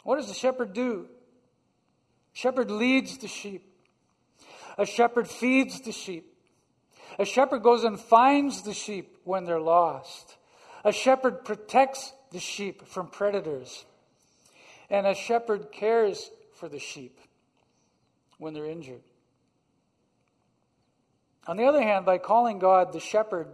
What 0.03 0.17
does 0.17 0.29
the 0.29 0.35
shepherd 0.35 0.73
do? 0.73 1.07
Shepherd 2.33 2.71
leads 2.71 3.19
the 3.19 3.29
sheep. 3.29 3.65
A 4.77 4.85
shepherd 4.85 5.29
feeds 5.29 5.81
the 5.81 5.93
sheep. 5.93 6.31
A 7.19 7.25
shepherd 7.25 7.63
goes 7.63 7.85
and 7.85 7.99
finds 7.99 8.63
the 8.63 8.75
sheep 8.75 9.19
when 9.25 9.45
they're 9.45 9.61
lost. 9.61 10.37
A 10.85 10.93
shepherd 10.93 11.45
protects 11.45 12.13
the 12.33 12.41
sheep 12.41 12.87
from 12.87 13.07
predators. 13.07 13.85
And 14.91 15.07
a 15.07 15.15
shepherd 15.15 15.73
cares 15.73 16.31
for 16.55 16.69
the 16.69 16.81
sheep 16.81 17.19
when 18.39 18.55
they're 18.55 18.67
injured. 18.67 19.03
On 21.47 21.57
the 21.57 21.65
other 21.65 21.83
hand, 21.83 22.07
by 22.07 22.19
calling 22.19 22.59
God 22.59 22.93
the 22.93 23.01
shepherd, 23.01 23.49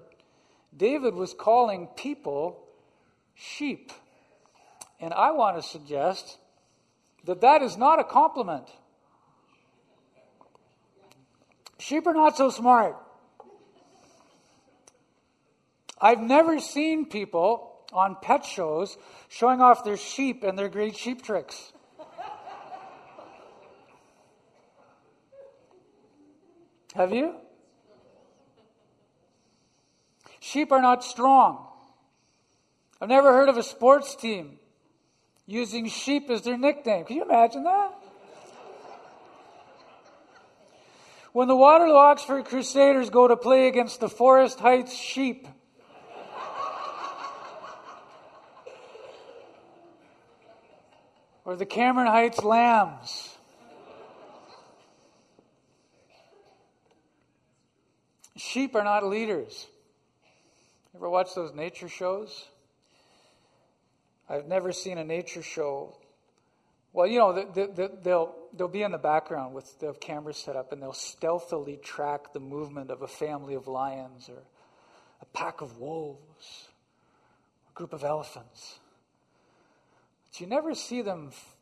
David 0.76 1.14
was 1.14 1.34
calling 1.34 1.88
people 1.96 2.64
sheep. 3.34 3.92
And 5.00 5.12
I 5.12 5.32
want 5.32 5.56
to 5.56 5.62
suggest 5.62 6.38
that 7.24 7.40
that 7.40 7.62
is 7.62 7.76
not 7.76 7.98
a 7.98 8.04
compliment. 8.04 8.68
Sheep 11.78 12.06
are 12.06 12.14
not 12.14 12.36
so 12.36 12.50
smart. 12.50 12.96
I've 16.00 16.20
never 16.20 16.60
seen 16.60 17.06
people 17.06 17.72
on 17.92 18.16
pet 18.22 18.44
shows 18.44 18.96
showing 19.28 19.60
off 19.60 19.84
their 19.84 19.96
sheep 19.96 20.44
and 20.44 20.58
their 20.58 20.68
great 20.68 20.96
sheep 20.96 21.22
tricks. 21.22 21.72
Have 26.94 27.12
you? 27.12 27.34
Sheep 30.40 30.72
are 30.72 30.82
not 30.82 31.04
strong. 31.04 31.66
I've 33.00 33.08
never 33.08 33.32
heard 33.32 33.48
of 33.48 33.56
a 33.56 33.62
sports 33.62 34.14
team 34.14 34.58
using 35.46 35.88
sheep 35.88 36.30
as 36.30 36.42
their 36.42 36.56
nickname. 36.56 37.04
Can 37.04 37.16
you 37.16 37.22
imagine 37.22 37.64
that? 37.64 37.94
When 41.32 41.46
the 41.46 41.56
Waterloo 41.56 41.94
Oxford 41.94 42.44
Crusaders 42.46 43.08
go 43.08 43.28
to 43.28 43.36
play 43.36 43.68
against 43.68 44.00
the 44.00 44.08
Forest 44.08 44.58
Heights 44.58 44.94
sheep, 44.94 45.46
or 51.44 51.54
the 51.56 51.66
Cameron 51.66 52.08
Heights 52.08 52.42
lambs, 52.42 53.36
sheep 58.40 58.74
are 58.74 58.84
not 58.84 59.04
leaders. 59.04 59.66
Ever 60.94 61.08
watch 61.08 61.34
those 61.34 61.54
nature 61.54 61.88
shows? 61.88 62.46
I've 64.28 64.46
never 64.46 64.72
seen 64.72 64.98
a 64.98 65.04
nature 65.04 65.42
show. 65.42 65.96
Well, 66.92 67.06
you 67.06 67.18
know, 67.18 67.32
they, 67.32 67.66
they'll, 68.02 68.34
they'll 68.56 68.68
be 68.68 68.82
in 68.82 68.92
the 68.92 68.98
background 68.98 69.54
with 69.54 69.78
the 69.78 69.92
cameras 69.94 70.36
set 70.36 70.56
up 70.56 70.72
and 70.72 70.82
they'll 70.82 70.92
stealthily 70.92 71.76
track 71.76 72.32
the 72.32 72.40
movement 72.40 72.90
of 72.90 73.02
a 73.02 73.08
family 73.08 73.54
of 73.54 73.68
lions 73.68 74.28
or 74.28 74.42
a 75.20 75.26
pack 75.26 75.60
of 75.60 75.78
wolves, 75.78 76.68
a 77.68 77.72
group 77.74 77.92
of 77.92 78.02
elephants. 78.02 78.78
But 80.30 80.40
you 80.40 80.46
never 80.46 80.74
see 80.74 81.02
them 81.02 81.28
f- 81.30 81.56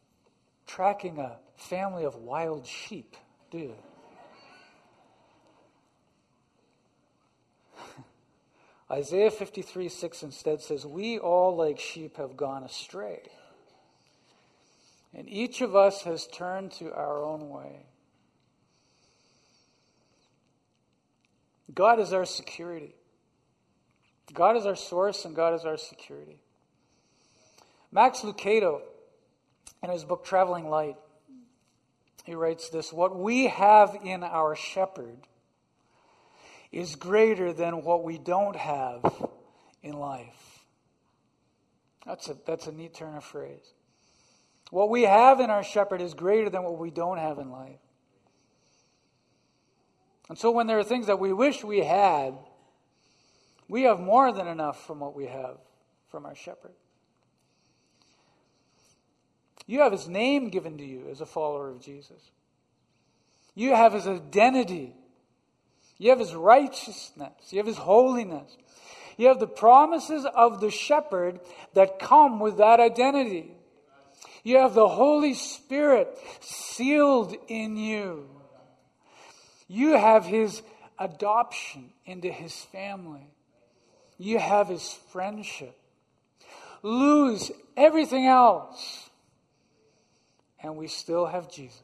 tracking 0.66 1.18
a 1.18 1.36
family 1.56 2.04
of 2.04 2.14
wild 2.16 2.66
sheep, 2.66 3.16
do 3.50 3.58
you? 3.58 3.74
Isaiah 8.90 9.31
53 9.31 9.88
6 9.88 10.22
instead 10.22 10.62
says, 10.62 10.87
We 10.87 11.18
all, 11.18 11.57
like 11.57 11.79
sheep, 11.79 12.16
have 12.16 12.37
gone 12.37 12.62
astray. 12.62 13.20
And 15.14 15.29
each 15.29 15.61
of 15.61 15.74
us 15.74 16.03
has 16.03 16.27
turned 16.27 16.72
to 16.72 16.92
our 16.92 17.22
own 17.22 17.48
way. 17.51 17.87
God 21.74 22.01
is 22.01 22.12
our 22.12 22.24
security. 22.24 22.94
God 24.33 24.57
is 24.57 24.66
our 24.66 24.77
source, 24.77 25.24
and 25.24 25.35
God 25.35 25.55
is 25.55 25.64
our 25.64 25.77
security. 25.77 26.38
Max 27.90 28.20
Lucado, 28.20 28.81
in 29.83 29.90
his 29.90 30.05
book 30.05 30.24
Traveling 30.24 30.68
Light, 30.68 30.96
he 32.24 32.35
writes 32.35 32.68
this 32.68 32.92
What 32.92 33.18
we 33.18 33.46
have 33.48 33.96
in 34.03 34.22
our 34.22 34.55
shepherd 34.55 35.18
is 36.70 36.96
greater 36.96 37.52
than 37.52 37.83
what 37.83 38.04
we 38.04 38.18
don't 38.18 38.57
have 38.57 39.02
in 39.83 39.94
life. 39.94 40.64
That's 42.07 42.28
a, 42.28 42.37
that's 42.46 42.66
a 42.66 42.72
neat 42.72 42.94
turn 42.94 43.16
of 43.16 43.24
phrase. 43.24 43.74
What 44.70 44.90
we 44.90 45.02
have 45.02 45.40
in 45.40 45.50
our 45.50 45.62
shepherd 45.62 46.00
is 46.00 46.14
greater 46.14 46.50
than 46.50 46.62
what 46.62 46.78
we 46.78 46.90
don't 46.90 47.18
have 47.18 47.38
in 47.38 47.50
life. 47.50 47.81
And 50.28 50.38
so 50.38 50.50
when 50.50 50.66
there 50.66 50.78
are 50.78 50.85
things 50.85 51.07
that 51.07 51.18
we 51.18 51.33
wish 51.33 51.64
we 51.64 51.78
had, 51.78 52.35
we 53.68 53.83
have 53.83 53.98
more 53.98 54.33
than 54.33 54.46
enough 54.46 54.87
from 54.87 55.00
what 55.00 55.14
we 55.14 55.26
have 55.26 55.57
from 56.11 56.26
our 56.26 56.35
shepherd. 56.35 56.72
You 59.66 59.81
have 59.81 59.92
his 59.92 60.09
name 60.09 60.48
given 60.48 60.78
to 60.78 60.85
you 60.85 61.09
as 61.11 61.20
a 61.20 61.26
follower 61.26 61.70
of 61.70 61.81
Jesus. 61.81 62.31
You 63.54 63.74
have 63.74 63.92
his 63.92 64.07
identity 64.07 64.94
you 65.98 66.11
have 66.11 66.20
his 66.20 66.34
righteousness. 66.34 67.32
You 67.50 67.58
have 67.58 67.66
his 67.66 67.76
holiness. 67.76 68.56
You 69.16 69.26
have 69.26 69.40
the 69.40 69.48
promises 69.48 70.24
of 70.32 70.61
the 70.61 70.70
shepherd 70.70 71.40
that 71.74 71.98
come 71.98 72.38
with 72.38 72.58
that 72.58 72.78
identity. 72.78 73.50
You 74.44 74.58
have 74.58 74.74
the 74.74 74.88
Holy 74.88 75.34
Spirit 75.34 76.16
sealed 76.40 77.34
in 77.48 77.76
you. 77.76 78.28
You 79.66 79.96
have 79.98 80.24
his 80.24 80.62
adoption 80.98 81.90
into 82.06 82.30
his 82.30 82.54
family. 82.54 83.26
You 84.18 84.38
have 84.38 84.68
his 84.68 84.98
friendship. 85.11 85.76
Lose 86.82 87.50
everything 87.76 88.26
else, 88.26 89.11
and 90.62 90.76
we 90.76 90.87
still 90.87 91.26
have 91.26 91.50
Jesus. 91.50 91.82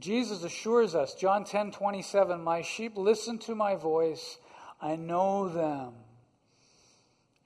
Jesus 0.00 0.42
assures 0.42 0.94
us, 0.94 1.14
John 1.14 1.44
10 1.44 1.72
27, 1.72 2.42
My 2.42 2.62
sheep 2.62 2.96
listen 2.96 3.38
to 3.40 3.54
my 3.54 3.76
voice. 3.76 4.38
I 4.80 4.96
know 4.96 5.48
them, 5.48 5.94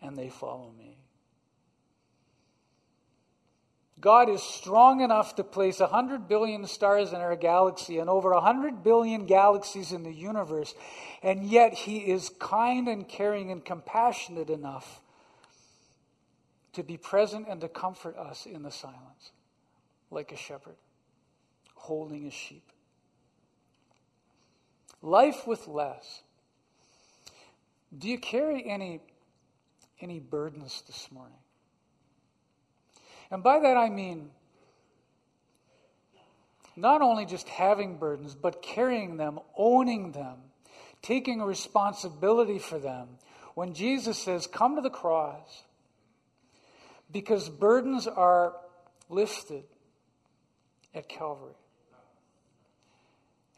and 0.00 0.16
they 0.16 0.28
follow 0.28 0.72
me. 0.76 0.96
God 4.00 4.28
is 4.28 4.42
strong 4.42 5.00
enough 5.00 5.34
to 5.37 5.44
place 5.44 5.80
100 5.80 6.28
billion 6.28 6.66
stars 6.66 7.12
in 7.12 7.16
our 7.16 7.34
galaxy 7.34 7.98
and 7.98 8.08
over 8.08 8.32
100 8.32 8.84
billion 8.84 9.26
galaxies 9.26 9.92
in 9.92 10.04
the 10.04 10.12
universe, 10.12 10.74
and 11.22 11.44
yet 11.44 11.74
He 11.74 11.98
is 11.98 12.30
kind 12.38 12.88
and 12.88 13.08
caring 13.08 13.50
and 13.50 13.64
compassionate 13.64 14.50
enough 14.50 15.00
to 16.74 16.84
be 16.84 16.96
present 16.96 17.46
and 17.48 17.61
to 17.61 17.68
comfort 17.68 18.16
us 18.16 18.46
in 18.46 18.62
the 18.62 18.70
silence, 18.70 19.32
like 20.11 20.30
a 20.30 20.37
shepherd 20.37 20.76
holding 21.79 22.25
his 22.25 22.35
sheep. 22.35 22.64
Life 25.01 25.47
with 25.47 25.67
less. 25.69 26.23
Do 27.97 28.09
you 28.09 28.19
carry 28.19 28.69
any, 28.69 29.01
any 30.01 30.19
burdens 30.19 30.83
this 30.87 31.09
morning? 31.11 31.38
And 33.31 33.43
by 33.43 33.61
that 33.61 33.77
I 33.77 33.88
mean 33.88 34.31
not 36.79 37.03
only 37.03 37.27
just 37.27 37.49
having 37.49 37.99
burdens, 37.99 38.37
but 38.37 38.62
carrying 38.62 39.17
them, 39.17 39.41
owning 39.57 40.12
them, 40.12 40.37
taking 41.03 41.43
responsibility 41.43 42.59
for 42.59 42.79
them. 42.79 43.09
When 43.55 43.75
Jesus 43.75 44.17
says, 44.17 44.47
Come 44.47 44.77
to 44.77 44.83
the 44.83 44.91
cross, 44.91 45.64
because 47.11 47.49
burdens 47.49 48.07
are 48.07 48.55
lifted 49.09 49.64
at 50.95 51.09
Calvary. 51.09 51.55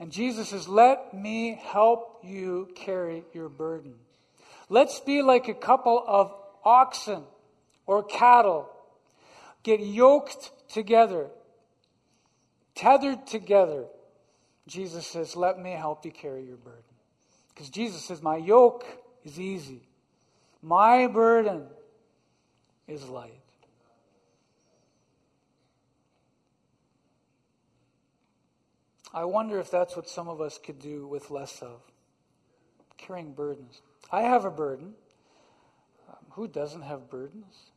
And 0.00 0.10
Jesus 0.10 0.48
says, 0.48 0.66
Let 0.66 1.12
me 1.12 1.60
help 1.62 2.20
you 2.24 2.70
carry 2.74 3.22
your 3.34 3.50
burden. 3.50 3.94
Let's 4.70 4.98
be 4.98 5.20
like 5.20 5.48
a 5.48 5.54
couple 5.54 6.02
of 6.06 6.34
oxen 6.64 7.22
or 7.86 8.02
cattle. 8.02 8.70
Get 9.62 9.80
yoked 9.80 10.52
together, 10.70 11.26
tethered 12.74 13.26
together. 13.26 13.84
Jesus 14.66 15.06
says, 15.06 15.36
Let 15.36 15.58
me 15.58 15.72
help 15.72 16.06
you 16.06 16.12
carry 16.12 16.44
your 16.44 16.56
burden. 16.56 16.80
Because 17.52 17.68
Jesus 17.68 18.02
says, 18.02 18.22
My 18.22 18.36
yoke 18.36 18.86
is 19.22 19.38
easy, 19.38 19.82
my 20.62 21.08
burden 21.08 21.66
is 22.88 23.06
light. 23.06 23.34
I 29.12 29.24
wonder 29.24 29.58
if 29.58 29.70
that's 29.70 29.96
what 29.96 30.08
some 30.08 30.28
of 30.28 30.40
us 30.40 30.58
could 30.58 30.78
do 30.78 31.06
with 31.06 31.30
less 31.30 31.62
of 31.62 31.82
carrying 32.96 33.32
burdens. 33.32 33.82
I 34.12 34.22
have 34.22 34.44
a 34.44 34.50
burden. 34.50 34.94
Um, 36.08 36.16
who 36.30 36.46
doesn't 36.46 36.82
have 36.82 37.10
burdens? 37.10 37.72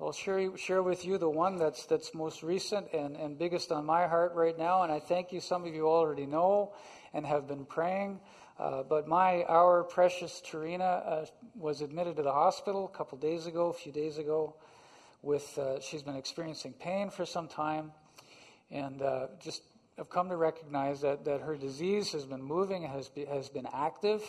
I'll 0.00 0.12
share, 0.12 0.56
share 0.56 0.82
with 0.82 1.04
you 1.04 1.18
the 1.18 1.28
one 1.28 1.56
that's, 1.56 1.86
that's 1.86 2.14
most 2.14 2.42
recent 2.42 2.92
and, 2.92 3.16
and 3.16 3.38
biggest 3.38 3.70
on 3.72 3.84
my 3.84 4.06
heart 4.06 4.32
right 4.34 4.56
now, 4.56 4.82
and 4.82 4.92
I 4.92 5.00
thank 5.00 5.32
you. 5.32 5.40
Some 5.40 5.64
of 5.64 5.74
you 5.74 5.88
already 5.88 6.26
know 6.26 6.74
and 7.12 7.26
have 7.26 7.46
been 7.46 7.64
praying. 7.64 8.20
Uh, 8.58 8.82
but 8.82 9.06
my, 9.06 9.44
our 9.44 9.84
precious 9.84 10.42
Tarina 10.44 11.06
uh, 11.06 11.26
was 11.54 11.80
admitted 11.82 12.16
to 12.16 12.22
the 12.22 12.32
hospital 12.32 12.90
a 12.92 12.96
couple 12.96 13.16
days 13.18 13.46
ago, 13.46 13.68
a 13.68 13.72
few 13.72 13.92
days 13.92 14.18
ago. 14.18 14.56
With 15.22 15.58
uh, 15.58 15.80
she's 15.80 16.02
been 16.02 16.16
experiencing 16.16 16.74
pain 16.74 17.10
for 17.10 17.26
some 17.26 17.48
time, 17.48 17.90
and 18.70 19.02
uh, 19.02 19.26
just 19.40 19.62
have 19.98 20.08
come 20.08 20.28
to 20.28 20.36
recognize 20.36 21.00
that, 21.00 21.24
that 21.24 21.40
her 21.40 21.56
disease 21.56 22.12
has 22.12 22.24
been 22.24 22.42
moving, 22.42 22.84
has, 22.84 23.08
be, 23.08 23.24
has 23.24 23.48
been 23.48 23.66
active. 23.72 24.22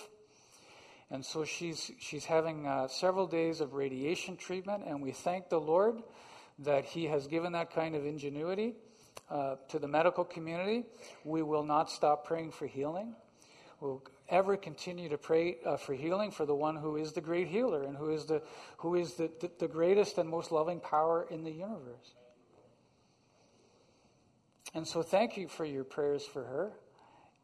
And 1.11 1.23
so 1.23 1.45
she's, 1.45 1.91
she's 1.99 2.25
having 2.25 2.65
uh, 2.65 2.87
several 2.87 3.27
days 3.27 3.61
of 3.61 3.73
radiation 3.73 4.35
treatment, 4.35 4.83
and 4.85 5.01
we 5.01 5.11
thank 5.11 5.49
the 5.49 5.59
Lord 5.59 6.01
that 6.59 6.85
He 6.85 7.05
has 7.05 7.27
given 7.27 7.53
that 7.53 7.71
kind 7.73 7.95
of 7.95 8.05
ingenuity 8.05 8.75
uh, 9.29 9.55
to 9.69 9.79
the 9.79 9.87
medical 9.87 10.23
community. 10.23 10.85
We 11.23 11.43
will 11.43 11.63
not 11.63 11.89
stop 11.89 12.25
praying 12.25 12.51
for 12.51 12.65
healing. 12.65 13.15
We'll 13.79 14.03
ever 14.27 14.57
continue 14.57 15.09
to 15.09 15.17
pray 15.17 15.57
uh, 15.65 15.77
for 15.77 15.93
healing 15.93 16.31
for 16.31 16.45
the 16.45 16.55
one 16.55 16.75
who 16.75 16.97
is 16.97 17.13
the 17.13 17.21
great 17.21 17.47
healer 17.47 17.83
and 17.83 17.95
who 17.95 18.09
is, 18.09 18.25
the, 18.25 18.41
who 18.77 18.95
is 18.95 19.13
the, 19.13 19.31
the, 19.39 19.51
the 19.59 19.67
greatest 19.67 20.17
and 20.17 20.27
most 20.27 20.51
loving 20.51 20.79
power 20.79 21.27
in 21.29 21.43
the 21.43 21.51
universe. 21.51 22.15
And 24.73 24.87
so 24.87 25.01
thank 25.01 25.35
you 25.35 25.47
for 25.47 25.65
your 25.65 25.83
prayers 25.83 26.25
for 26.25 26.43
her. 26.43 26.71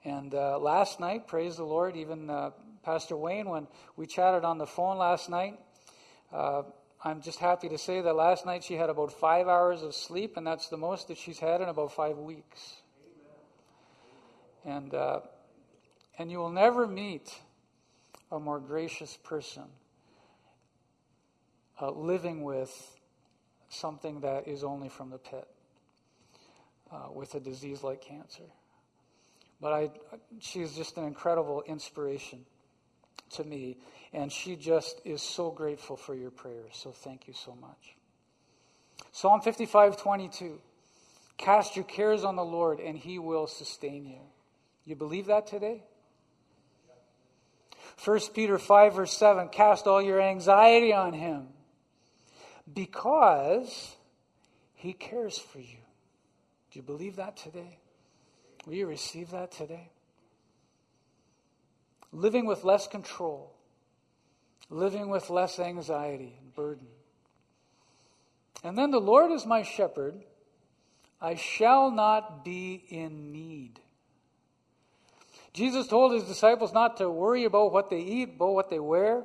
And 0.03 0.35
uh, 0.35 0.59
last 0.59 0.99
night, 0.99 1.27
praise 1.27 1.57
the 1.57 1.63
Lord, 1.63 1.95
even 1.95 2.29
uh, 2.29 2.51
Pastor 2.83 3.17
Wayne, 3.17 3.49
when 3.49 3.67
we 3.95 4.05
chatted 4.05 4.43
on 4.43 4.59
the 4.59 4.67
phone 4.67 4.99
last 4.99 5.29
night, 5.29 5.59
uh, 6.31 6.61
I'm 7.03 7.21
just 7.21 7.39
happy 7.39 7.67
to 7.69 7.79
say 7.79 8.01
that 8.01 8.15
last 8.15 8.45
night 8.45 8.63
she 8.63 8.75
had 8.75 8.91
about 8.91 9.11
five 9.11 9.47
hours 9.47 9.81
of 9.81 9.95
sleep, 9.95 10.37
and 10.37 10.45
that's 10.45 10.69
the 10.69 10.77
most 10.77 11.07
that 11.07 11.17
she's 11.17 11.39
had 11.39 11.61
in 11.61 11.69
about 11.69 11.91
five 11.91 12.17
weeks. 12.17 12.81
And, 14.63 14.93
uh, 14.93 15.21
and 16.19 16.29
you 16.29 16.37
will 16.37 16.51
never 16.51 16.85
meet 16.85 17.33
a 18.31 18.39
more 18.39 18.59
gracious 18.59 19.17
person 19.17 19.63
uh, 21.81 21.89
living 21.89 22.43
with 22.43 22.99
something 23.69 24.21
that 24.21 24.47
is 24.47 24.63
only 24.63 24.89
from 24.89 25.09
the 25.09 25.17
pit 25.17 25.47
uh, 26.95 27.11
with 27.11 27.35
a 27.35 27.39
disease 27.39 27.83
like 27.83 28.01
cancer. 28.01 28.43
But 29.61 29.73
I, 29.73 29.89
she's 30.39 30.75
just 30.75 30.97
an 30.97 31.05
incredible 31.05 31.63
inspiration 31.65 32.45
to 33.31 33.43
me, 33.43 33.77
and 34.13 34.31
she 34.31 34.55
just 34.55 35.01
is 35.03 35.21
so 35.21 35.51
grateful 35.51 35.97
for 35.97 36.15
your 36.15 36.31
prayers. 36.31 36.71
So 36.73 36.91
thank 36.91 37.27
you 37.27 37.33
so 37.33 37.55
much. 37.55 37.95
Psalm 39.11 39.41
55 39.41 39.97
22. 39.97 40.59
Cast 41.37 41.75
your 41.75 41.85
cares 41.85 42.23
on 42.23 42.37
the 42.37 42.45
Lord, 42.45 42.79
and 42.79 42.97
he 42.97 43.19
will 43.19 43.47
sustain 43.47 44.05
you. 44.05 44.21
You 44.85 44.95
believe 44.95 45.25
that 45.25 45.47
today? 45.47 45.83
1 48.03 48.19
Peter 48.33 48.57
5, 48.57 48.95
verse 48.95 49.17
7 49.17 49.49
Cast 49.49 49.87
all 49.87 50.01
your 50.01 50.21
anxiety 50.21 50.93
on 50.93 51.13
him 51.13 51.47
because 52.71 53.95
he 54.73 54.93
cares 54.93 55.37
for 55.37 55.59
you. 55.59 55.84
Do 56.75 56.79
you 56.79 56.83
believe 56.83 57.15
that 57.15 57.37
today? 57.37 57.77
Will 58.65 58.73
you 58.73 58.85
receive 58.85 59.31
that 59.31 59.49
today? 59.49 59.91
Living 62.11 62.45
with 62.45 62.65
less 62.65 62.85
control, 62.85 63.55
living 64.69 65.09
with 65.09 65.29
less 65.29 65.57
anxiety 65.57 66.35
and 66.37 66.53
burden. 66.53 66.87
And 68.61 68.77
then 68.77 68.91
the 68.91 68.99
Lord 68.99 69.31
is 69.31 69.45
my 69.45 69.61
shepherd, 69.61 70.15
I 71.21 71.35
shall 71.35 71.91
not 71.91 72.43
be 72.43 72.83
in 72.89 73.31
need. 73.31 73.79
Jesus 75.53 75.87
told 75.87 76.11
his 76.11 76.25
disciples 76.25 76.73
not 76.73 76.97
to 76.97 77.09
worry 77.09 77.45
about 77.45 77.71
what 77.71 77.89
they 77.89 78.01
eat, 78.01 78.33
about 78.35 78.53
what 78.53 78.69
they 78.69 78.79
wear. 78.79 79.23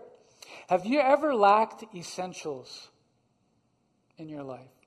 Have 0.68 0.86
you 0.86 1.00
ever 1.00 1.34
lacked 1.34 1.82
essentials 1.96 2.90
in 4.18 4.28
your 4.28 4.44
life? 4.44 4.79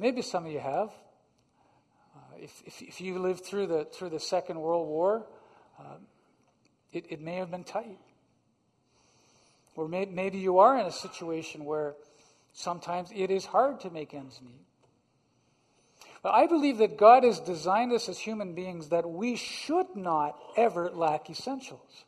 Maybe 0.00 0.22
some 0.22 0.46
of 0.46 0.50
you 0.50 0.60
have. 0.60 0.88
Uh, 2.16 2.36
if, 2.38 2.62
if, 2.64 2.80
if, 2.80 3.00
you 3.02 3.18
lived 3.18 3.44
through 3.44 3.66
the, 3.66 3.84
through 3.84 4.08
the 4.08 4.18
Second 4.18 4.58
World 4.58 4.88
War, 4.88 5.26
uh, 5.78 5.98
it, 6.90 7.04
it 7.10 7.20
may 7.20 7.36
have 7.36 7.50
been 7.50 7.64
tight. 7.64 7.98
Or 9.76 9.88
may, 9.88 10.06
maybe 10.06 10.38
you 10.38 10.60
are 10.60 10.78
in 10.78 10.86
a 10.86 10.90
situation 10.90 11.66
where 11.66 11.96
sometimes 12.54 13.10
it 13.14 13.30
is 13.30 13.44
hard 13.44 13.80
to 13.80 13.90
make 13.90 14.14
ends 14.14 14.40
meet. 14.42 14.64
But 16.22 16.32
I 16.32 16.46
believe 16.46 16.78
that 16.78 16.96
God 16.96 17.22
has 17.22 17.38
designed 17.38 17.92
us 17.92 18.08
as 18.08 18.18
human 18.18 18.54
beings 18.54 18.88
that 18.88 19.06
we 19.08 19.36
should 19.36 19.94
not 19.94 20.34
ever 20.56 20.90
lack 20.90 21.28
essentials. 21.28 22.04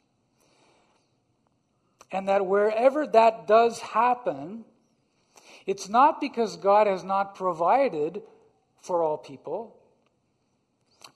And 2.11 2.29
that 2.29 2.47
wherever 2.47 3.07
that 3.07 3.47
does 3.47 3.81
happen, 3.81 4.65
it's 5.67 5.89
not 5.89 6.21
because 6.21 6.57
God 6.57 6.87
has 6.87 7.05
not 7.05 7.35
provided 7.35 8.23
for 8.81 9.03
all 9.03 9.17
people, 9.17 9.77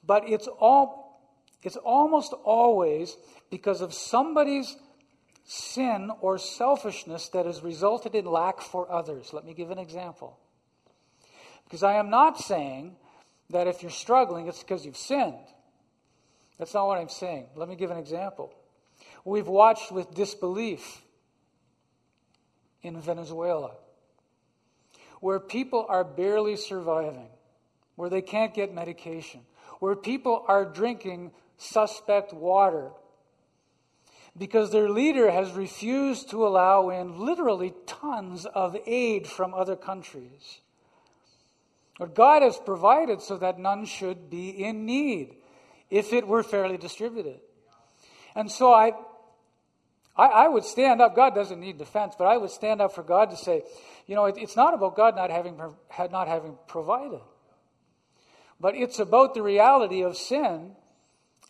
but 0.05 0.29
it's 0.29 0.47
all 0.47 1.05
it's 1.63 1.77
almost 1.77 2.33
always 2.45 3.17
because 3.51 3.81
of 3.81 3.93
somebody's 3.93 4.77
sin 5.45 6.11
or 6.21 6.39
selfishness 6.39 7.29
that 7.31 7.47
has 7.47 7.61
resulted 7.61 8.15
in 8.15 8.25
lack 8.25 8.61
for 8.61 8.91
others. 8.91 9.33
Let 9.33 9.45
me 9.45 9.53
give 9.53 9.71
an 9.71 9.79
example. 9.79 10.39
Because 11.65 11.83
I 11.83 11.95
am 11.95 12.09
not 12.09 12.39
saying 12.39 12.95
that 13.51 13.67
if 13.67 13.83
you're 13.83 13.91
struggling, 13.91 14.47
it's 14.47 14.61
because 14.61 14.87
you've 14.87 14.97
sinned. 14.97 15.35
That's 16.59 16.73
not 16.73 16.87
what 16.87 16.99
I'm 16.99 17.09
saying. 17.09 17.47
Let 17.57 17.69
me 17.69 17.75
give 17.75 17.91
an 17.91 17.99
example. 17.99 18.53
We've 19.25 19.49
watched 19.49 19.91
with 19.91 20.15
disbelief 20.15 21.03
in 22.83 23.01
Venezuela 23.01 23.73
where 25.20 25.40
people 25.40 25.87
are 25.88 26.05
barely 26.05 26.57
surviving, 26.57 27.29
where 27.96 28.11
they 28.11 28.22
can't 28.22 28.55
get 28.55 28.74
medication, 28.74 29.40
where 29.81 29.96
people 29.96 30.44
are 30.48 30.64
drinking 30.64 31.33
suspect 31.59 32.33
water 32.33 32.90
because 34.38 34.70
their 34.70 34.90
leader 34.90 35.31
has 35.31 35.52
refused 35.52 36.31
to 36.31 36.46
allow 36.46 36.90
in 36.90 37.18
literally 37.18 37.72
tons 37.87 38.44
of 38.44 38.76
aid 38.87 39.26
from 39.26 39.55
other 39.55 39.76
countries. 39.76 40.61
But 41.98 42.14
God 42.14 42.42
has 42.42 42.59
provided 42.59 43.22
so 43.22 43.38
that 43.38 43.59
none 43.59 43.87
should 43.87 44.29
be 44.29 44.50
in 44.50 44.85
need 44.85 45.37
if 45.88 46.12
it 46.12 46.26
were 46.26 46.42
fairly 46.42 46.76
distributed. 46.76 47.40
And 48.35 48.50
so 48.50 48.72
I, 48.72 48.92
I, 50.14 50.26
I, 50.26 50.48
would 50.48 50.64
stand 50.64 51.00
up. 51.00 51.16
God 51.16 51.35
doesn't 51.35 51.59
need 51.59 51.79
defense, 51.79 52.14
but 52.18 52.26
I 52.26 52.37
would 52.37 52.50
stand 52.50 52.83
up 52.83 52.94
for 52.94 53.02
God 53.02 53.31
to 53.31 53.37
say, 53.37 53.62
you 54.07 54.14
know, 54.14 54.27
it, 54.27 54.37
it's 54.38 54.57
not 54.57 54.75
about 54.75 54.97
God 54.97 55.16
not 55.16 55.31
having, 55.31 55.57
not 56.11 56.29
having 56.29 56.57
provided, 56.69 57.21
but 58.61 58.75
it's 58.75 58.99
about 58.99 59.35
the 59.35 59.42
reality 59.42 60.03
of 60.03 60.16
sin 60.16 60.73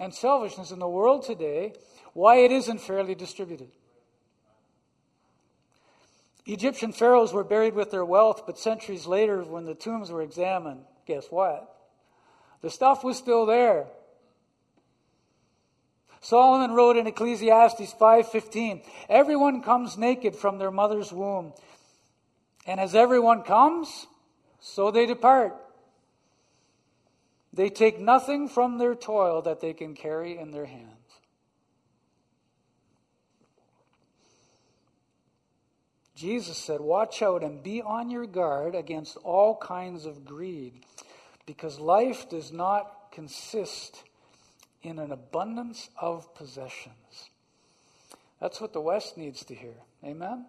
and 0.00 0.14
selfishness 0.14 0.70
in 0.70 0.78
the 0.78 0.88
world 0.88 1.24
today, 1.24 1.74
why 2.12 2.36
it 2.36 2.52
isn't 2.52 2.80
fairly 2.80 3.14
distributed. 3.14 3.70
Egyptian 6.46 6.92
pharaohs 6.92 7.32
were 7.32 7.44
buried 7.44 7.74
with 7.74 7.90
their 7.90 8.04
wealth, 8.04 8.44
but 8.46 8.58
centuries 8.58 9.06
later, 9.06 9.42
when 9.42 9.64
the 9.64 9.74
tombs 9.74 10.10
were 10.10 10.22
examined, 10.22 10.84
guess 11.06 11.26
what? 11.26 11.72
The 12.62 12.70
stuff 12.70 13.04
was 13.04 13.18
still 13.18 13.46
there. 13.46 13.86
Solomon 16.20 16.72
wrote 16.72 16.96
in 16.96 17.06
Ecclesiastes 17.06 17.92
5:15, 17.94 18.82
"Everyone 19.08 19.62
comes 19.62 19.98
naked 19.98 20.34
from 20.34 20.58
their 20.58 20.70
mother's 20.70 21.12
womb, 21.12 21.52
and 22.66 22.80
as 22.80 22.94
everyone 22.94 23.42
comes, 23.42 24.06
so 24.60 24.90
they 24.90 25.06
depart. 25.06 25.54
They 27.52 27.70
take 27.70 27.98
nothing 27.98 28.48
from 28.48 28.78
their 28.78 28.94
toil 28.94 29.42
that 29.42 29.60
they 29.60 29.72
can 29.72 29.94
carry 29.94 30.36
in 30.36 30.50
their 30.50 30.66
hands." 30.66 30.96
Jesus 36.16 36.56
said, 36.56 36.80
Watch 36.80 37.20
out 37.20 37.44
and 37.44 37.62
be 37.62 37.82
on 37.82 38.10
your 38.10 38.26
guard 38.26 38.74
against 38.74 39.18
all 39.18 39.54
kinds 39.58 40.06
of 40.06 40.24
greed, 40.24 40.84
because 41.44 41.78
life 41.78 42.28
does 42.28 42.50
not 42.50 43.12
consist 43.12 44.02
in 44.82 44.98
an 44.98 45.12
abundance 45.12 45.90
of 46.00 46.34
possessions. 46.34 47.30
That's 48.40 48.60
what 48.60 48.72
the 48.72 48.80
West 48.80 49.18
needs 49.18 49.44
to 49.44 49.54
hear. 49.54 49.74
Amen? 50.02 50.46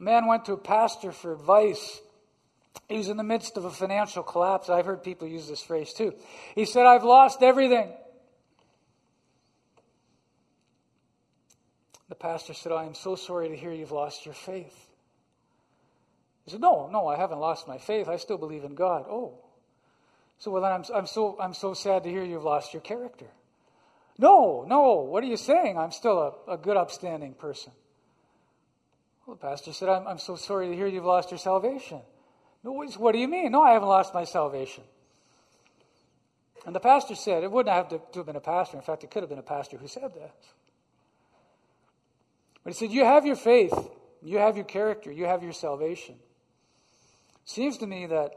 A 0.00 0.02
man 0.02 0.26
went 0.26 0.46
to 0.46 0.54
a 0.54 0.58
pastor 0.58 1.12
for 1.12 1.32
advice. 1.32 2.00
He 2.88 2.96
was 2.96 3.08
in 3.08 3.18
the 3.18 3.22
midst 3.22 3.58
of 3.58 3.66
a 3.66 3.70
financial 3.70 4.22
collapse. 4.22 4.70
I've 4.70 4.86
heard 4.86 5.04
people 5.04 5.28
use 5.28 5.46
this 5.46 5.62
phrase 5.62 5.92
too. 5.92 6.14
He 6.54 6.64
said, 6.64 6.86
I've 6.86 7.04
lost 7.04 7.42
everything. 7.42 7.92
The 12.08 12.14
pastor 12.14 12.54
said, 12.54 12.72
I 12.72 12.84
am 12.84 12.94
so 12.94 13.14
sorry 13.14 13.50
to 13.50 13.56
hear 13.56 13.72
you've 13.72 13.92
lost 13.92 14.24
your 14.24 14.34
faith. 14.34 14.74
He 16.44 16.50
said, 16.50 16.60
No, 16.60 16.88
no, 16.90 17.06
I 17.06 17.16
haven't 17.16 17.38
lost 17.38 17.68
my 17.68 17.78
faith. 17.78 18.08
I 18.08 18.16
still 18.16 18.38
believe 18.38 18.64
in 18.64 18.74
God. 18.74 19.04
Oh. 19.08 19.38
So 20.38 20.50
well 20.50 20.62
then 20.62 20.72
I'm, 20.72 20.84
I'm 20.94 21.06
so 21.06 21.36
I'm 21.38 21.52
so 21.52 21.74
sad 21.74 22.04
to 22.04 22.08
hear 22.08 22.24
you've 22.24 22.42
lost 22.42 22.72
your 22.72 22.80
character. 22.80 23.26
No, 24.18 24.64
no, 24.66 25.02
what 25.02 25.22
are 25.22 25.26
you 25.26 25.36
saying? 25.36 25.78
I'm 25.78 25.92
still 25.92 26.34
a, 26.48 26.54
a 26.54 26.56
good 26.56 26.76
upstanding 26.76 27.34
person. 27.34 27.72
Well, 29.30 29.38
the 29.40 29.46
pastor 29.46 29.72
said, 29.72 29.88
I'm, 29.88 30.08
I'm 30.08 30.18
so 30.18 30.34
sorry 30.34 30.66
to 30.70 30.74
hear 30.74 30.88
you've 30.88 31.04
lost 31.04 31.30
your 31.30 31.38
salvation. 31.38 32.00
No, 32.64 32.72
what 32.72 33.12
do 33.12 33.18
you 33.20 33.28
mean? 33.28 33.52
No, 33.52 33.62
I 33.62 33.74
haven't 33.74 33.86
lost 33.86 34.12
my 34.12 34.24
salvation. 34.24 34.82
And 36.66 36.74
the 36.74 36.80
pastor 36.80 37.14
said, 37.14 37.44
it 37.44 37.52
wouldn't 37.52 37.72
have 37.72 37.90
to, 37.90 37.98
to 37.98 38.18
have 38.18 38.26
been 38.26 38.34
a 38.34 38.40
pastor. 38.40 38.76
In 38.76 38.82
fact, 38.82 39.04
it 39.04 39.12
could 39.12 39.22
have 39.22 39.30
been 39.30 39.38
a 39.38 39.42
pastor 39.42 39.76
who 39.76 39.86
said 39.86 40.14
that. 40.16 40.34
But 42.64 42.72
he 42.72 42.76
said, 42.76 42.90
You 42.90 43.04
have 43.04 43.24
your 43.24 43.36
faith, 43.36 43.72
you 44.20 44.38
have 44.38 44.56
your 44.56 44.64
character, 44.64 45.12
you 45.12 45.26
have 45.26 45.44
your 45.44 45.52
salvation. 45.52 46.16
Seems 47.44 47.78
to 47.78 47.86
me 47.86 48.06
that 48.06 48.32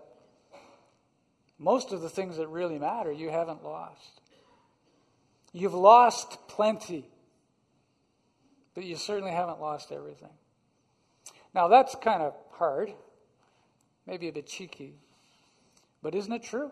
most 1.57 1.91
of 1.91 2.01
the 2.01 2.09
things 2.09 2.37
that 2.37 2.49
really 2.49 2.77
matter 2.77 3.11
you 3.11 3.31
haven't 3.31 3.63
lost. 3.63 4.21
You've 5.53 5.73
lost 5.73 6.37
plenty, 6.47 7.09
but 8.75 8.83
you 8.83 8.95
certainly 8.95 9.31
haven't 9.31 9.59
lost 9.59 9.91
everything. 9.91 10.29
Now, 11.53 11.67
that's 11.67 11.95
kind 11.95 12.23
of 12.23 12.35
hard, 12.51 12.93
maybe 14.07 14.27
a 14.27 14.31
bit 14.31 14.47
cheeky, 14.47 14.95
but 16.01 16.15
isn't 16.15 16.31
it 16.31 16.43
true? 16.43 16.71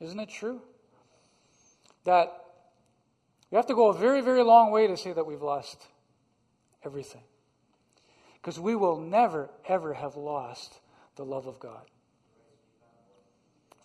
Isn't 0.00 0.18
it 0.18 0.28
true? 0.28 0.60
That 2.04 2.44
we 3.50 3.56
have 3.56 3.66
to 3.66 3.74
go 3.74 3.88
a 3.88 3.94
very, 3.94 4.20
very 4.20 4.42
long 4.42 4.70
way 4.70 4.86
to 4.86 4.96
say 4.96 5.12
that 5.12 5.26
we've 5.26 5.42
lost 5.42 5.86
everything. 6.84 7.22
Because 8.34 8.58
we 8.60 8.74
will 8.74 9.00
never, 9.00 9.50
ever 9.66 9.94
have 9.94 10.16
lost 10.16 10.80
the 11.16 11.24
love 11.24 11.46
of 11.46 11.60
God. 11.60 11.82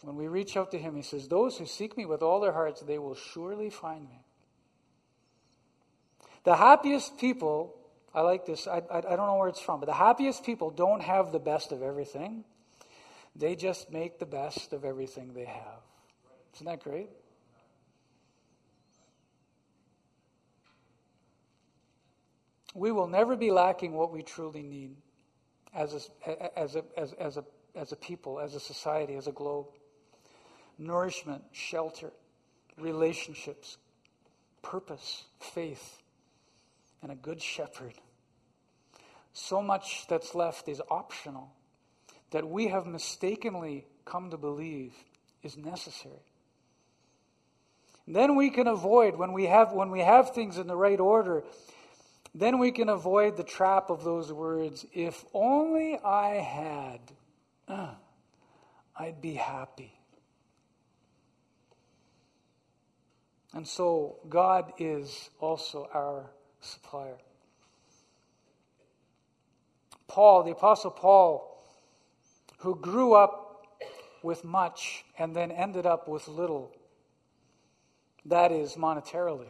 When 0.02 0.16
we 0.16 0.28
reach 0.28 0.58
out 0.58 0.72
to 0.72 0.80
Him, 0.80 0.96
He 0.96 1.02
says, 1.02 1.28
Those 1.28 1.58
who 1.58 1.66
seek 1.66 1.96
me 1.98 2.06
with 2.06 2.22
all 2.22 2.40
their 2.40 2.54
hearts, 2.54 2.82
they 2.82 2.98
will 2.98 3.16
surely 3.16 3.70
find 3.70 4.10
me. 4.10 4.24
The 6.44 6.56
happiest 6.56 7.18
people, 7.18 7.76
I 8.14 8.22
like 8.22 8.46
this, 8.46 8.68
I, 8.68 8.82
I, 8.92 8.98
I 8.98 9.02
don't 9.02 9.28
know 9.28 9.38
where 9.38 9.50
it's 9.50 9.62
from, 9.62 9.80
but 9.80 9.86
the 9.86 9.94
happiest 9.94 10.44
people 10.46 10.72
don't 10.72 11.02
have 11.02 11.32
the 11.32 11.40
best 11.40 11.72
of 11.72 11.82
everything. 11.82 12.44
They 13.36 13.56
just 13.56 13.92
make 13.92 14.20
the 14.20 14.26
best 14.26 14.74
of 14.74 14.84
everything 14.84 15.34
they 15.34 15.46
have. 15.46 15.82
Isn't 16.56 16.66
that 16.66 16.84
great? 16.84 17.10
we 22.74 22.92
will 22.92 23.08
never 23.08 23.36
be 23.36 23.52
lacking 23.52 23.94
what 23.94 24.12
we 24.12 24.24
truly 24.24 24.62
need 24.62 24.96
as 25.74 25.94
a, 26.26 26.60
as 26.60 26.76
a, 26.76 26.84
as, 26.98 27.14
as 27.14 27.38
a, 27.38 27.44
as 27.76 27.92
a 27.92 27.96
people, 27.96 28.40
as 28.40 28.56
a 28.56 28.60
society, 28.60 29.16
as 29.16 29.28
a 29.28 29.32
globe 29.32 29.68
nourishment, 30.82 31.44
shelter, 31.52 32.10
relationships, 32.78 33.78
purpose, 34.62 35.26
faith, 35.42 36.02
and 37.02 37.12
a 37.12 37.16
good 37.16 37.42
shepherd. 37.42 37.94
So 39.34 39.62
much 39.62 40.06
that's 40.08 40.36
left 40.36 40.68
is 40.68 40.82
optional 40.90 41.52
that 42.32 42.48
we 42.48 42.68
have 42.68 42.86
mistakenly 42.86 43.86
come 44.06 44.32
to 44.32 44.38
believe 44.38 44.94
is 45.44 45.58
necessary. 45.58 46.26
then 48.08 48.36
we 48.36 48.50
can 48.50 48.68
avoid 48.68 49.16
when 49.16 49.34
we 49.34 49.46
have 49.46 49.72
when 49.72 49.92
we 49.92 50.00
have 50.00 50.32
things 50.34 50.58
in 50.58 50.66
the 50.68 50.76
right 50.76 51.00
order 51.00 51.44
then 52.36 52.60
we 52.60 52.72
can 52.72 52.90
avoid 52.90 53.38
the 53.38 53.44
trap 53.44 53.90
of 53.90 54.04
those 54.04 54.32
words 54.32 54.86
if 54.94 55.26
only 55.34 55.98
I 55.98 56.36
had, 56.36 57.00
uh, 57.68 57.94
I'd 58.96 59.22
be 59.22 59.34
happy. 59.34 59.94
And 63.54 63.68
so 63.68 64.18
God 64.30 64.74
is 64.78 65.32
also 65.40 65.90
our 65.92 66.30
supplier. 66.62 67.18
Paul, 70.08 70.44
the 70.44 70.52
Apostle 70.52 70.92
Paul, 70.92 71.64
who 72.60 72.76
grew 72.76 73.14
up 73.14 73.66
with 74.22 74.44
much 74.44 75.06
and 75.18 75.36
then 75.36 75.52
ended 75.52 75.86
up 75.86 76.08
with 76.08 76.28
little, 76.28 76.72
that 78.26 78.52
is 78.52 78.76
monetarily. 78.76 79.48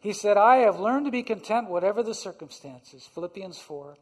He 0.00 0.12
said, 0.12 0.36
I 0.36 0.56
have 0.58 0.80
learned 0.80 1.06
to 1.06 1.12
be 1.12 1.22
content 1.22 1.68
whatever 1.68 2.02
the 2.02 2.14
circumstances. 2.14 3.08
Philippians 3.14 3.58
4. 3.58 3.96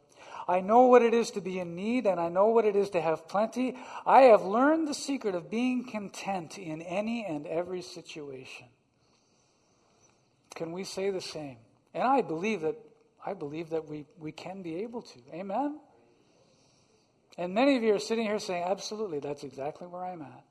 I 0.47 0.61
know 0.61 0.87
what 0.87 1.03
it 1.03 1.13
is 1.13 1.31
to 1.31 1.41
be 1.41 1.59
in 1.59 1.75
need, 1.75 2.07
and 2.07 2.19
I 2.19 2.29
know 2.29 2.47
what 2.47 2.65
it 2.65 2.75
is 2.75 2.89
to 2.91 3.01
have 3.01 3.27
plenty. 3.27 3.75
I 4.05 4.21
have 4.23 4.43
learned 4.43 4.87
the 4.87 4.93
secret 4.93 5.35
of 5.35 5.51
being 5.51 5.85
content 5.85 6.57
in 6.57 6.81
any 6.81 7.25
and 7.25 7.45
every 7.45 7.81
situation. 7.81 8.67
Can 10.55 10.71
we 10.71 10.83
say 10.83 11.11
the 11.11 11.21
same? 11.21 11.57
And 11.93 12.03
I 12.03 12.21
believe 12.21 12.61
that 12.61 12.75
I 13.25 13.33
believe 13.33 13.69
that 13.69 13.87
we, 13.87 14.05
we 14.19 14.31
can 14.31 14.61
be 14.61 14.77
able 14.77 15.01
to. 15.03 15.19
Amen? 15.33 15.79
And 17.37 17.53
many 17.53 17.77
of 17.77 17.83
you 17.83 17.93
are 17.95 17.99
sitting 17.99 18.25
here 18.25 18.39
saying, 18.39 18.63
absolutely, 18.63 19.19
that's 19.19 19.43
exactly 19.43 19.87
where 19.87 20.03
I'm 20.03 20.21
at. 20.21 20.43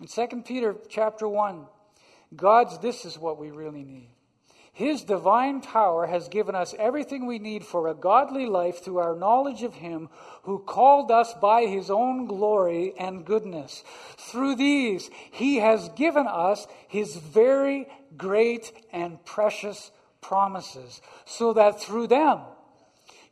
In 0.00 0.06
2 0.06 0.42
Peter 0.42 0.76
chapter 0.88 1.28
1, 1.28 1.66
God's, 2.34 2.78
this 2.78 3.04
is 3.04 3.18
what 3.18 3.38
we 3.38 3.50
really 3.50 3.84
need. 3.84 4.10
His 4.72 5.02
divine 5.02 5.60
power 5.60 6.06
has 6.06 6.28
given 6.28 6.54
us 6.54 6.74
everything 6.78 7.26
we 7.26 7.38
need 7.38 7.66
for 7.66 7.88
a 7.88 7.94
godly 7.94 8.46
life 8.46 8.82
through 8.82 8.98
our 8.98 9.16
knowledge 9.16 9.62
of 9.62 9.74
Him 9.74 10.08
who 10.44 10.60
called 10.60 11.10
us 11.10 11.34
by 11.34 11.66
His 11.66 11.90
own 11.90 12.26
glory 12.26 12.94
and 12.98 13.26
goodness. 13.26 13.82
Through 14.16 14.54
these, 14.54 15.10
He 15.32 15.56
has 15.56 15.90
given 15.90 16.26
us 16.26 16.66
His 16.88 17.16
very 17.16 17.88
great 18.16 18.72
and 18.92 19.24
precious 19.24 19.90
promises, 20.20 21.00
so 21.24 21.52
that 21.52 21.80
through 21.80 22.06
them 22.08 22.40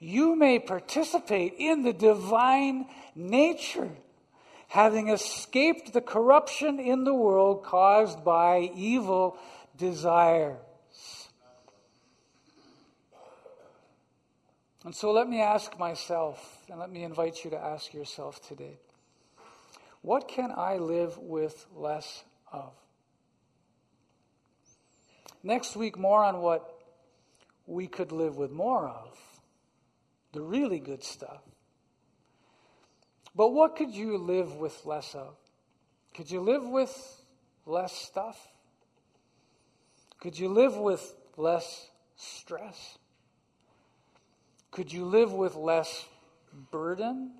you 0.00 0.36
may 0.36 0.58
participate 0.58 1.54
in 1.58 1.82
the 1.82 1.92
divine 1.92 2.86
nature, 3.14 3.90
having 4.68 5.08
escaped 5.08 5.92
the 5.92 6.00
corruption 6.00 6.78
in 6.78 7.04
the 7.04 7.14
world 7.14 7.64
caused 7.64 8.24
by 8.24 8.70
evil 8.74 9.36
desires. 9.76 10.58
And 14.84 14.94
so 14.94 15.10
let 15.10 15.28
me 15.28 15.42
ask 15.42 15.78
myself, 15.78 16.62
and 16.70 16.78
let 16.78 16.90
me 16.90 17.02
invite 17.02 17.44
you 17.44 17.50
to 17.50 17.58
ask 17.58 17.92
yourself 17.92 18.46
today 18.46 18.78
what 20.02 20.28
can 20.28 20.52
I 20.56 20.78
live 20.78 21.18
with 21.18 21.66
less 21.74 22.22
of? 22.52 22.72
Next 25.42 25.76
week, 25.76 25.98
more 25.98 26.24
on 26.24 26.40
what 26.40 26.74
we 27.66 27.86
could 27.86 28.12
live 28.12 28.36
with 28.36 28.50
more 28.50 28.88
of 28.88 29.18
the 30.32 30.40
really 30.40 30.78
good 30.78 31.02
stuff. 31.02 31.42
But 33.34 33.52
what 33.52 33.76
could 33.76 33.94
you 33.94 34.18
live 34.18 34.56
with 34.56 34.84
less 34.84 35.14
of? 35.14 35.36
Could 36.14 36.30
you 36.30 36.40
live 36.40 36.64
with 36.64 37.22
less 37.66 37.92
stuff? 37.92 38.36
Could 40.18 40.38
you 40.38 40.48
live 40.48 40.76
with 40.76 41.14
less 41.36 41.88
stress? 42.16 42.98
Could 44.70 44.92
you 44.92 45.04
live 45.04 45.32
with 45.32 45.54
less 45.54 46.06
burden 46.70 47.32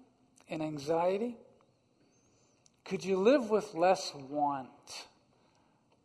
and 0.49 0.63
anxiety? 0.63 1.37
Could 2.85 3.05
you 3.05 3.17
live 3.19 3.51
with 3.51 3.75
less 3.75 4.15
want 4.15 5.07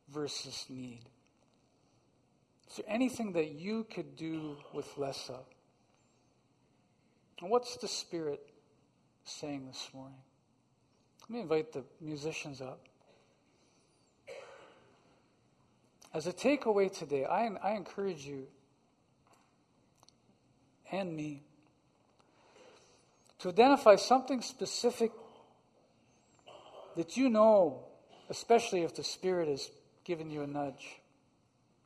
versus 0.10 0.66
need? 0.70 1.04
Is 2.74 2.78
there 2.78 2.96
anything 2.96 3.34
that 3.34 3.52
you 3.52 3.84
could 3.84 4.16
do 4.16 4.58
with 4.74 4.98
less 4.98 5.30
of? 5.30 5.46
And 7.40 7.52
what's 7.52 7.78
the 7.78 7.88
Spirit 7.88 8.42
saying 9.26 9.68
this 9.68 9.92
morning? 9.94 10.18
Let 11.22 11.30
me 11.30 11.42
invite 11.42 11.72
the 11.72 11.84
musicians 12.02 12.62
up. 12.62 12.80
As 16.16 16.26
a 16.26 16.34
takeaway 16.34 16.92
today, 16.92 17.26
I, 17.26 17.48
I 17.64 17.74
encourage 17.74 18.26
you 18.26 18.48
and 20.92 21.16
me 21.16 21.44
to 23.38 23.50
identify 23.50 23.98
something 23.98 24.42
specific 24.42 25.12
that 26.96 27.18
you 27.18 27.30
know, 27.30 27.84
especially 28.32 28.82
if 28.82 28.96
the 28.96 29.04
Spirit 29.04 29.48
has 29.48 29.70
given 30.04 30.32
you 30.32 30.42
a 30.42 30.48
nudge 30.48 31.03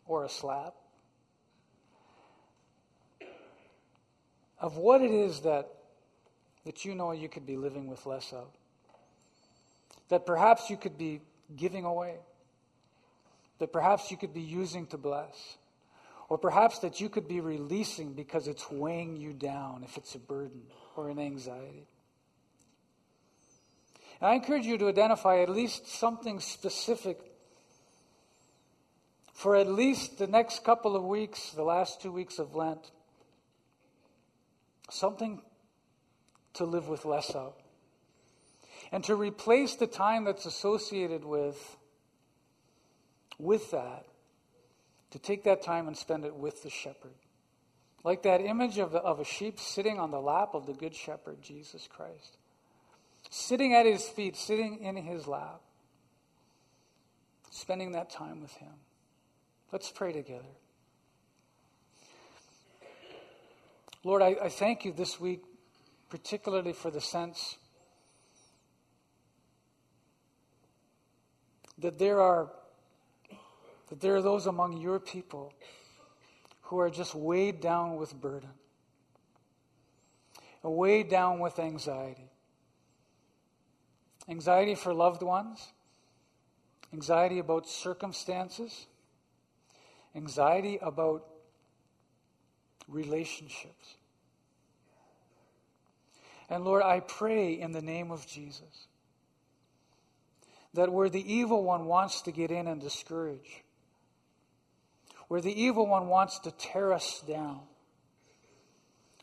or 0.07 0.23
a 0.23 0.29
slap, 0.29 0.73
of 4.59 4.77
what 4.77 5.01
it 5.01 5.11
is 5.11 5.41
that, 5.41 5.69
that 6.65 6.85
you 6.85 6.95
know 6.95 7.11
you 7.11 7.29
could 7.29 7.45
be 7.45 7.57
living 7.57 7.87
with 7.87 8.05
less 8.05 8.33
of. 8.33 8.47
That 10.09 10.25
perhaps 10.25 10.69
you 10.69 10.77
could 10.77 10.97
be 10.97 11.21
giving 11.55 11.85
away. 11.85 12.15
That 13.59 13.71
perhaps 13.71 14.09
you 14.09 14.17
could 14.17 14.33
be 14.33 14.41
using 14.41 14.87
to 14.87 14.97
bless. 14.97 15.57
Or 16.29 16.37
perhaps 16.37 16.79
that 16.79 16.99
you 16.99 17.09
could 17.09 17.27
be 17.27 17.39
releasing 17.39 18.13
because 18.13 18.47
it's 18.47 18.69
weighing 18.69 19.15
you 19.15 19.33
down 19.33 19.83
if 19.83 19.97
it's 19.97 20.15
a 20.15 20.19
burden 20.19 20.61
or 20.95 21.09
an 21.09 21.19
anxiety. 21.19 21.87
And 24.19 24.31
I 24.31 24.33
encourage 24.33 24.65
you 24.65 24.77
to 24.79 24.87
identify 24.87 25.41
at 25.41 25.49
least 25.49 25.87
something 25.87 26.39
specific 26.39 27.19
for 29.37 29.55
at 29.55 29.69
least 29.69 30.17
the 30.17 30.25
next 30.25 30.63
couple 30.63 30.95
of 30.95 31.03
weeks, 31.03 31.51
the 31.51 31.61
last 31.61 32.01
two 32.01 32.11
weeks 32.11 32.39
of 32.39 32.55
Lent, 32.55 32.89
something 34.89 35.43
to 36.55 36.65
live 36.65 36.87
with 36.87 37.05
less 37.05 37.29
of. 37.35 37.53
And 38.91 39.03
to 39.03 39.15
replace 39.15 39.75
the 39.75 39.85
time 39.85 40.23
that's 40.23 40.47
associated 40.47 41.23
with, 41.23 41.77
with 43.37 43.69
that, 43.69 44.07
to 45.11 45.19
take 45.19 45.43
that 45.43 45.61
time 45.61 45.87
and 45.87 45.95
spend 45.95 46.25
it 46.25 46.35
with 46.35 46.63
the 46.63 46.71
shepherd. 46.71 47.13
Like 48.03 48.23
that 48.23 48.41
image 48.41 48.79
of, 48.79 48.91
the, 48.91 49.01
of 49.01 49.19
a 49.19 49.25
sheep 49.25 49.59
sitting 49.59 49.99
on 49.99 50.09
the 50.09 50.19
lap 50.19 50.55
of 50.55 50.65
the 50.65 50.73
good 50.73 50.95
shepherd, 50.95 51.43
Jesus 51.43 51.87
Christ. 51.87 52.37
Sitting 53.29 53.75
at 53.75 53.85
his 53.85 54.03
feet, 54.07 54.35
sitting 54.35 54.79
in 54.79 54.95
his 54.95 55.27
lap, 55.27 55.61
spending 57.51 57.91
that 57.91 58.09
time 58.09 58.41
with 58.41 58.53
him. 58.53 58.73
Let's 59.71 59.91
pray 59.91 60.13
together. 60.13 60.45
Lord, 64.03 64.21
I, 64.21 64.35
I 64.43 64.49
thank 64.49 64.85
you 64.85 64.93
this 64.93 65.19
week, 65.19 65.43
particularly 66.09 66.71
for 66.71 66.89
the 66.89 67.01
sense 67.01 67.57
that 71.77 71.99
there 71.99 72.21
are 72.21 72.49
that 73.89 73.99
there 74.01 74.15
are 74.15 74.21
those 74.21 74.47
among 74.47 74.77
your 74.77 74.99
people 74.99 75.53
who 76.63 76.79
are 76.79 76.89
just 76.89 77.15
weighed 77.15 77.61
down 77.61 77.95
with 77.95 78.19
burden, 78.19 78.49
weighed 80.63 81.09
down 81.09 81.39
with 81.39 81.59
anxiety. 81.59 82.29
Anxiety 84.29 84.75
for 84.75 84.93
loved 84.93 85.21
ones, 85.21 85.71
anxiety 86.93 87.39
about 87.39 87.67
circumstances, 87.67 88.87
anxiety 90.17 90.79
about 90.81 91.23
relationships. 92.87 93.95
And 96.49 96.65
Lord, 96.65 96.81
I 96.83 97.01
pray 97.01 97.53
in 97.59 97.71
the 97.71 97.81
name 97.81 98.11
of 98.11 98.25
Jesus 98.25 98.87
that 100.73 100.91
where 100.91 101.09
the 101.09 101.33
evil 101.33 101.63
one 101.63 101.85
wants 101.85 102.21
to 102.23 102.31
get 102.31 102.51
in 102.51 102.67
and 102.67 102.81
discourage, 102.81 103.63
where 105.27 105.41
the 105.41 105.61
evil 105.61 105.87
one 105.87 106.07
wants 106.07 106.39
to 106.39 106.51
tear 106.51 106.93
us 106.93 107.23
down, 107.27 107.61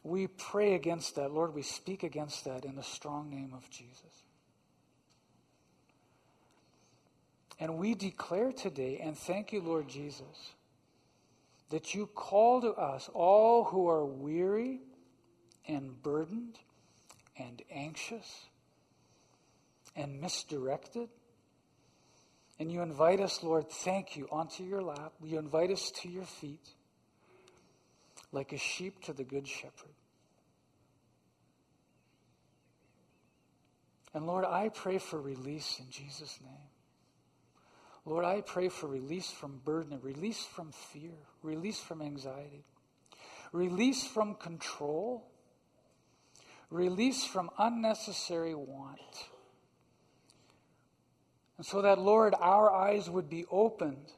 we 0.02 0.26
pray 0.26 0.74
against 0.74 1.16
that. 1.16 1.32
Lord, 1.32 1.54
we 1.54 1.62
speak 1.62 2.02
against 2.02 2.44
that 2.44 2.64
in 2.64 2.76
the 2.76 2.82
strong 2.82 3.30
name 3.30 3.52
of 3.54 3.68
Jesus. 3.70 4.22
And 7.58 7.78
we 7.78 7.94
declare 7.94 8.52
today, 8.52 9.00
and 9.02 9.16
thank 9.16 9.52
you, 9.52 9.62
Lord 9.62 9.88
Jesus 9.88 10.54
that 11.70 11.94
you 11.94 12.06
call 12.06 12.60
to 12.60 12.72
us 12.72 13.08
all 13.12 13.64
who 13.64 13.88
are 13.88 14.04
weary 14.04 14.80
and 15.66 16.02
burdened 16.02 16.58
and 17.36 17.62
anxious 17.70 18.44
and 19.96 20.20
misdirected. 20.20 21.08
And 22.58 22.70
you 22.70 22.82
invite 22.82 23.20
us, 23.20 23.42
Lord, 23.42 23.70
thank 23.70 24.16
you, 24.16 24.28
onto 24.30 24.62
your 24.62 24.82
lap. 24.82 25.12
You 25.22 25.38
invite 25.38 25.70
us 25.70 25.90
to 26.02 26.08
your 26.08 26.24
feet 26.24 26.68
like 28.30 28.52
a 28.52 28.58
sheep 28.58 29.02
to 29.04 29.12
the 29.12 29.24
good 29.24 29.48
shepherd. 29.48 29.94
And 34.12 34.26
Lord, 34.26 34.44
I 34.44 34.68
pray 34.68 34.98
for 34.98 35.20
release 35.20 35.80
in 35.80 35.90
Jesus' 35.90 36.38
name. 36.40 36.73
Lord, 38.06 38.24
I 38.24 38.42
pray 38.42 38.68
for 38.68 38.86
release 38.86 39.30
from 39.30 39.60
burden, 39.64 39.98
release 40.02 40.44
from 40.44 40.72
fear, 40.72 41.16
release 41.42 41.80
from 41.80 42.02
anxiety, 42.02 42.64
release 43.52 44.06
from 44.06 44.34
control, 44.34 45.26
release 46.70 47.24
from 47.24 47.50
unnecessary 47.58 48.54
want. 48.54 49.00
And 51.56 51.64
so 51.64 51.82
that, 51.82 51.98
Lord, 51.98 52.34
our 52.38 52.70
eyes 52.70 53.08
would 53.08 53.30
be 53.30 53.46
opened 53.50 54.12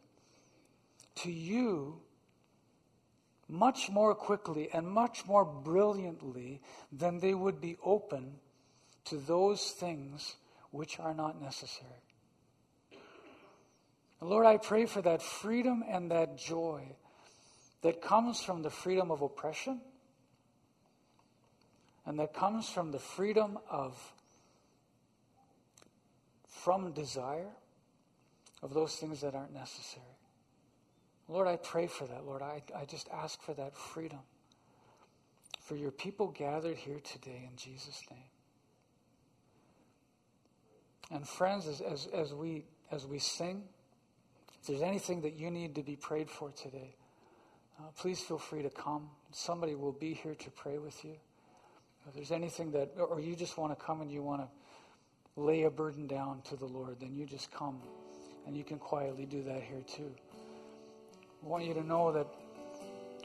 to 1.16 1.30
you 1.30 2.00
much 3.48 3.90
more 3.90 4.14
quickly 4.14 4.68
and 4.72 4.86
much 4.86 5.26
more 5.26 5.44
brilliantly 5.44 6.60
than 6.90 7.20
they 7.20 7.34
would 7.34 7.60
be 7.60 7.76
open 7.84 8.40
to 9.04 9.16
those 9.16 9.70
things 9.70 10.34
which 10.70 10.98
are 10.98 11.14
not 11.14 11.40
necessary. 11.40 12.05
Lord, 14.26 14.44
I 14.44 14.56
pray 14.56 14.86
for 14.86 15.00
that 15.02 15.22
freedom 15.22 15.84
and 15.88 16.10
that 16.10 16.36
joy 16.36 16.82
that 17.82 18.02
comes 18.02 18.40
from 18.40 18.62
the 18.62 18.70
freedom 18.70 19.12
of 19.12 19.22
oppression 19.22 19.80
and 22.04 22.18
that 22.18 22.34
comes 22.34 22.68
from 22.68 22.90
the 22.90 22.98
freedom 22.98 23.56
of 23.70 23.96
from 26.48 26.90
desire 26.92 27.52
of 28.62 28.74
those 28.74 28.96
things 28.96 29.20
that 29.20 29.36
aren't 29.36 29.54
necessary. 29.54 30.04
Lord, 31.28 31.46
I 31.46 31.54
pray 31.54 31.86
for 31.86 32.06
that. 32.06 32.26
Lord, 32.26 32.42
I, 32.42 32.62
I 32.76 32.84
just 32.84 33.08
ask 33.12 33.40
for 33.42 33.54
that 33.54 33.76
freedom 33.76 34.18
for 35.60 35.76
your 35.76 35.92
people 35.92 36.28
gathered 36.28 36.78
here 36.78 36.98
today 36.98 37.48
in 37.48 37.56
Jesus' 37.56 38.02
name. 38.10 38.20
And 41.12 41.28
friends, 41.28 41.68
as, 41.68 41.80
as, 41.80 42.08
as 42.12 42.34
we 42.34 42.64
as 42.90 43.06
we 43.06 43.18
sing, 43.18 43.62
if 44.66 44.70
there's 44.70 44.82
anything 44.82 45.20
that 45.20 45.34
you 45.34 45.48
need 45.48 45.76
to 45.76 45.82
be 45.84 45.94
prayed 45.94 46.28
for 46.28 46.50
today, 46.50 46.96
uh, 47.78 47.84
please 47.96 48.18
feel 48.18 48.36
free 48.36 48.64
to 48.64 48.70
come 48.70 49.08
somebody 49.30 49.76
will 49.76 49.92
be 49.92 50.12
here 50.12 50.34
to 50.34 50.50
pray 50.50 50.78
with 50.78 51.04
you. 51.04 51.14
If 52.08 52.14
there's 52.14 52.32
anything 52.32 52.72
that, 52.72 52.90
or 52.98 53.20
you 53.20 53.36
just 53.36 53.56
want 53.56 53.78
to 53.78 53.84
come 53.84 54.00
and 54.00 54.10
you 54.10 54.24
want 54.24 54.42
to 54.42 55.40
lay 55.40 55.62
a 55.62 55.70
burden 55.70 56.08
down 56.08 56.42
to 56.48 56.56
the 56.56 56.64
Lord, 56.64 56.96
then 56.98 57.14
you 57.14 57.26
just 57.26 57.52
come. 57.52 57.80
And 58.44 58.56
you 58.56 58.64
can 58.64 58.80
quietly 58.80 59.24
do 59.24 59.44
that 59.44 59.62
here 59.62 59.82
too. 59.86 60.10
I 61.44 61.46
want 61.46 61.64
you 61.64 61.74
to 61.74 61.86
know 61.86 62.10
that 62.10 62.26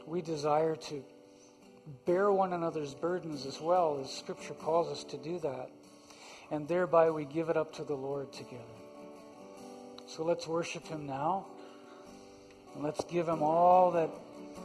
we 0.06 0.22
desire 0.22 0.76
to 0.76 1.02
bear 2.06 2.30
one 2.30 2.52
another's 2.52 2.94
burdens 2.94 3.46
as 3.46 3.60
well, 3.60 3.98
as 4.00 4.12
Scripture 4.12 4.54
calls 4.54 4.92
us 4.92 5.02
to 5.10 5.16
do 5.16 5.40
that. 5.40 5.70
And 6.52 6.68
thereby 6.68 7.10
we 7.10 7.24
give 7.24 7.48
it 7.48 7.56
up 7.56 7.72
to 7.74 7.84
the 7.84 7.96
Lord 7.96 8.32
together. 8.32 8.81
So 10.14 10.24
let's 10.24 10.46
worship 10.46 10.86
Him 10.86 11.06
now. 11.06 11.46
And 12.74 12.84
let's 12.84 13.02
give 13.06 13.26
Him 13.28 13.42
all 13.42 13.90
that, 13.92 14.10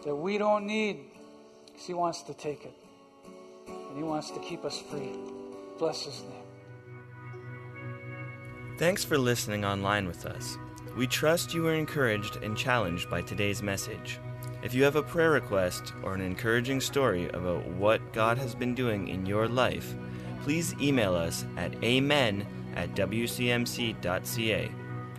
that 0.04 0.14
we 0.14 0.38
don't 0.38 0.68
need, 0.68 1.06
because 1.66 1.88
He 1.88 1.94
wants 1.94 2.22
to 2.24 2.34
take 2.34 2.66
it. 2.66 2.74
And 3.66 3.96
He 3.96 4.04
wants 4.04 4.30
to 4.32 4.40
keep 4.42 4.66
us 4.66 4.78
free. 4.78 5.14
Bless 5.80 6.04
His 6.04 6.22
name. 6.24 6.44
Thanks 8.78 9.06
for 9.06 9.18
listening 9.18 9.64
online 9.64 10.06
with 10.06 10.26
us. 10.26 10.58
We 10.98 11.08
trust 11.08 11.54
you 11.54 11.64
were 11.64 11.76
encouraged 11.76 12.44
and 12.44 12.58
challenged 12.58 13.10
by 13.10 13.22
today's 13.22 13.64
message. 13.64 14.20
If 14.64 14.74
you 14.74 14.84
have 14.84 14.98
a 14.98 15.04
prayer 15.04 15.32
request 15.32 15.94
or 16.04 16.14
an 16.14 16.20
encouraging 16.20 16.82
story 16.82 17.30
about 17.30 17.66
what 17.68 18.12
God 18.12 18.38
has 18.38 18.54
been 18.54 18.76
doing 18.76 19.08
in 19.08 19.26
your 19.26 19.48
life, 19.48 19.96
please 20.44 20.76
email 20.82 21.16
us 21.16 21.46
at 21.56 21.82
amen 21.86 22.46
at 22.76 22.94
wcmc.ca. 22.96 24.72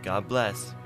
God 0.03 0.29
bless. 0.29 0.78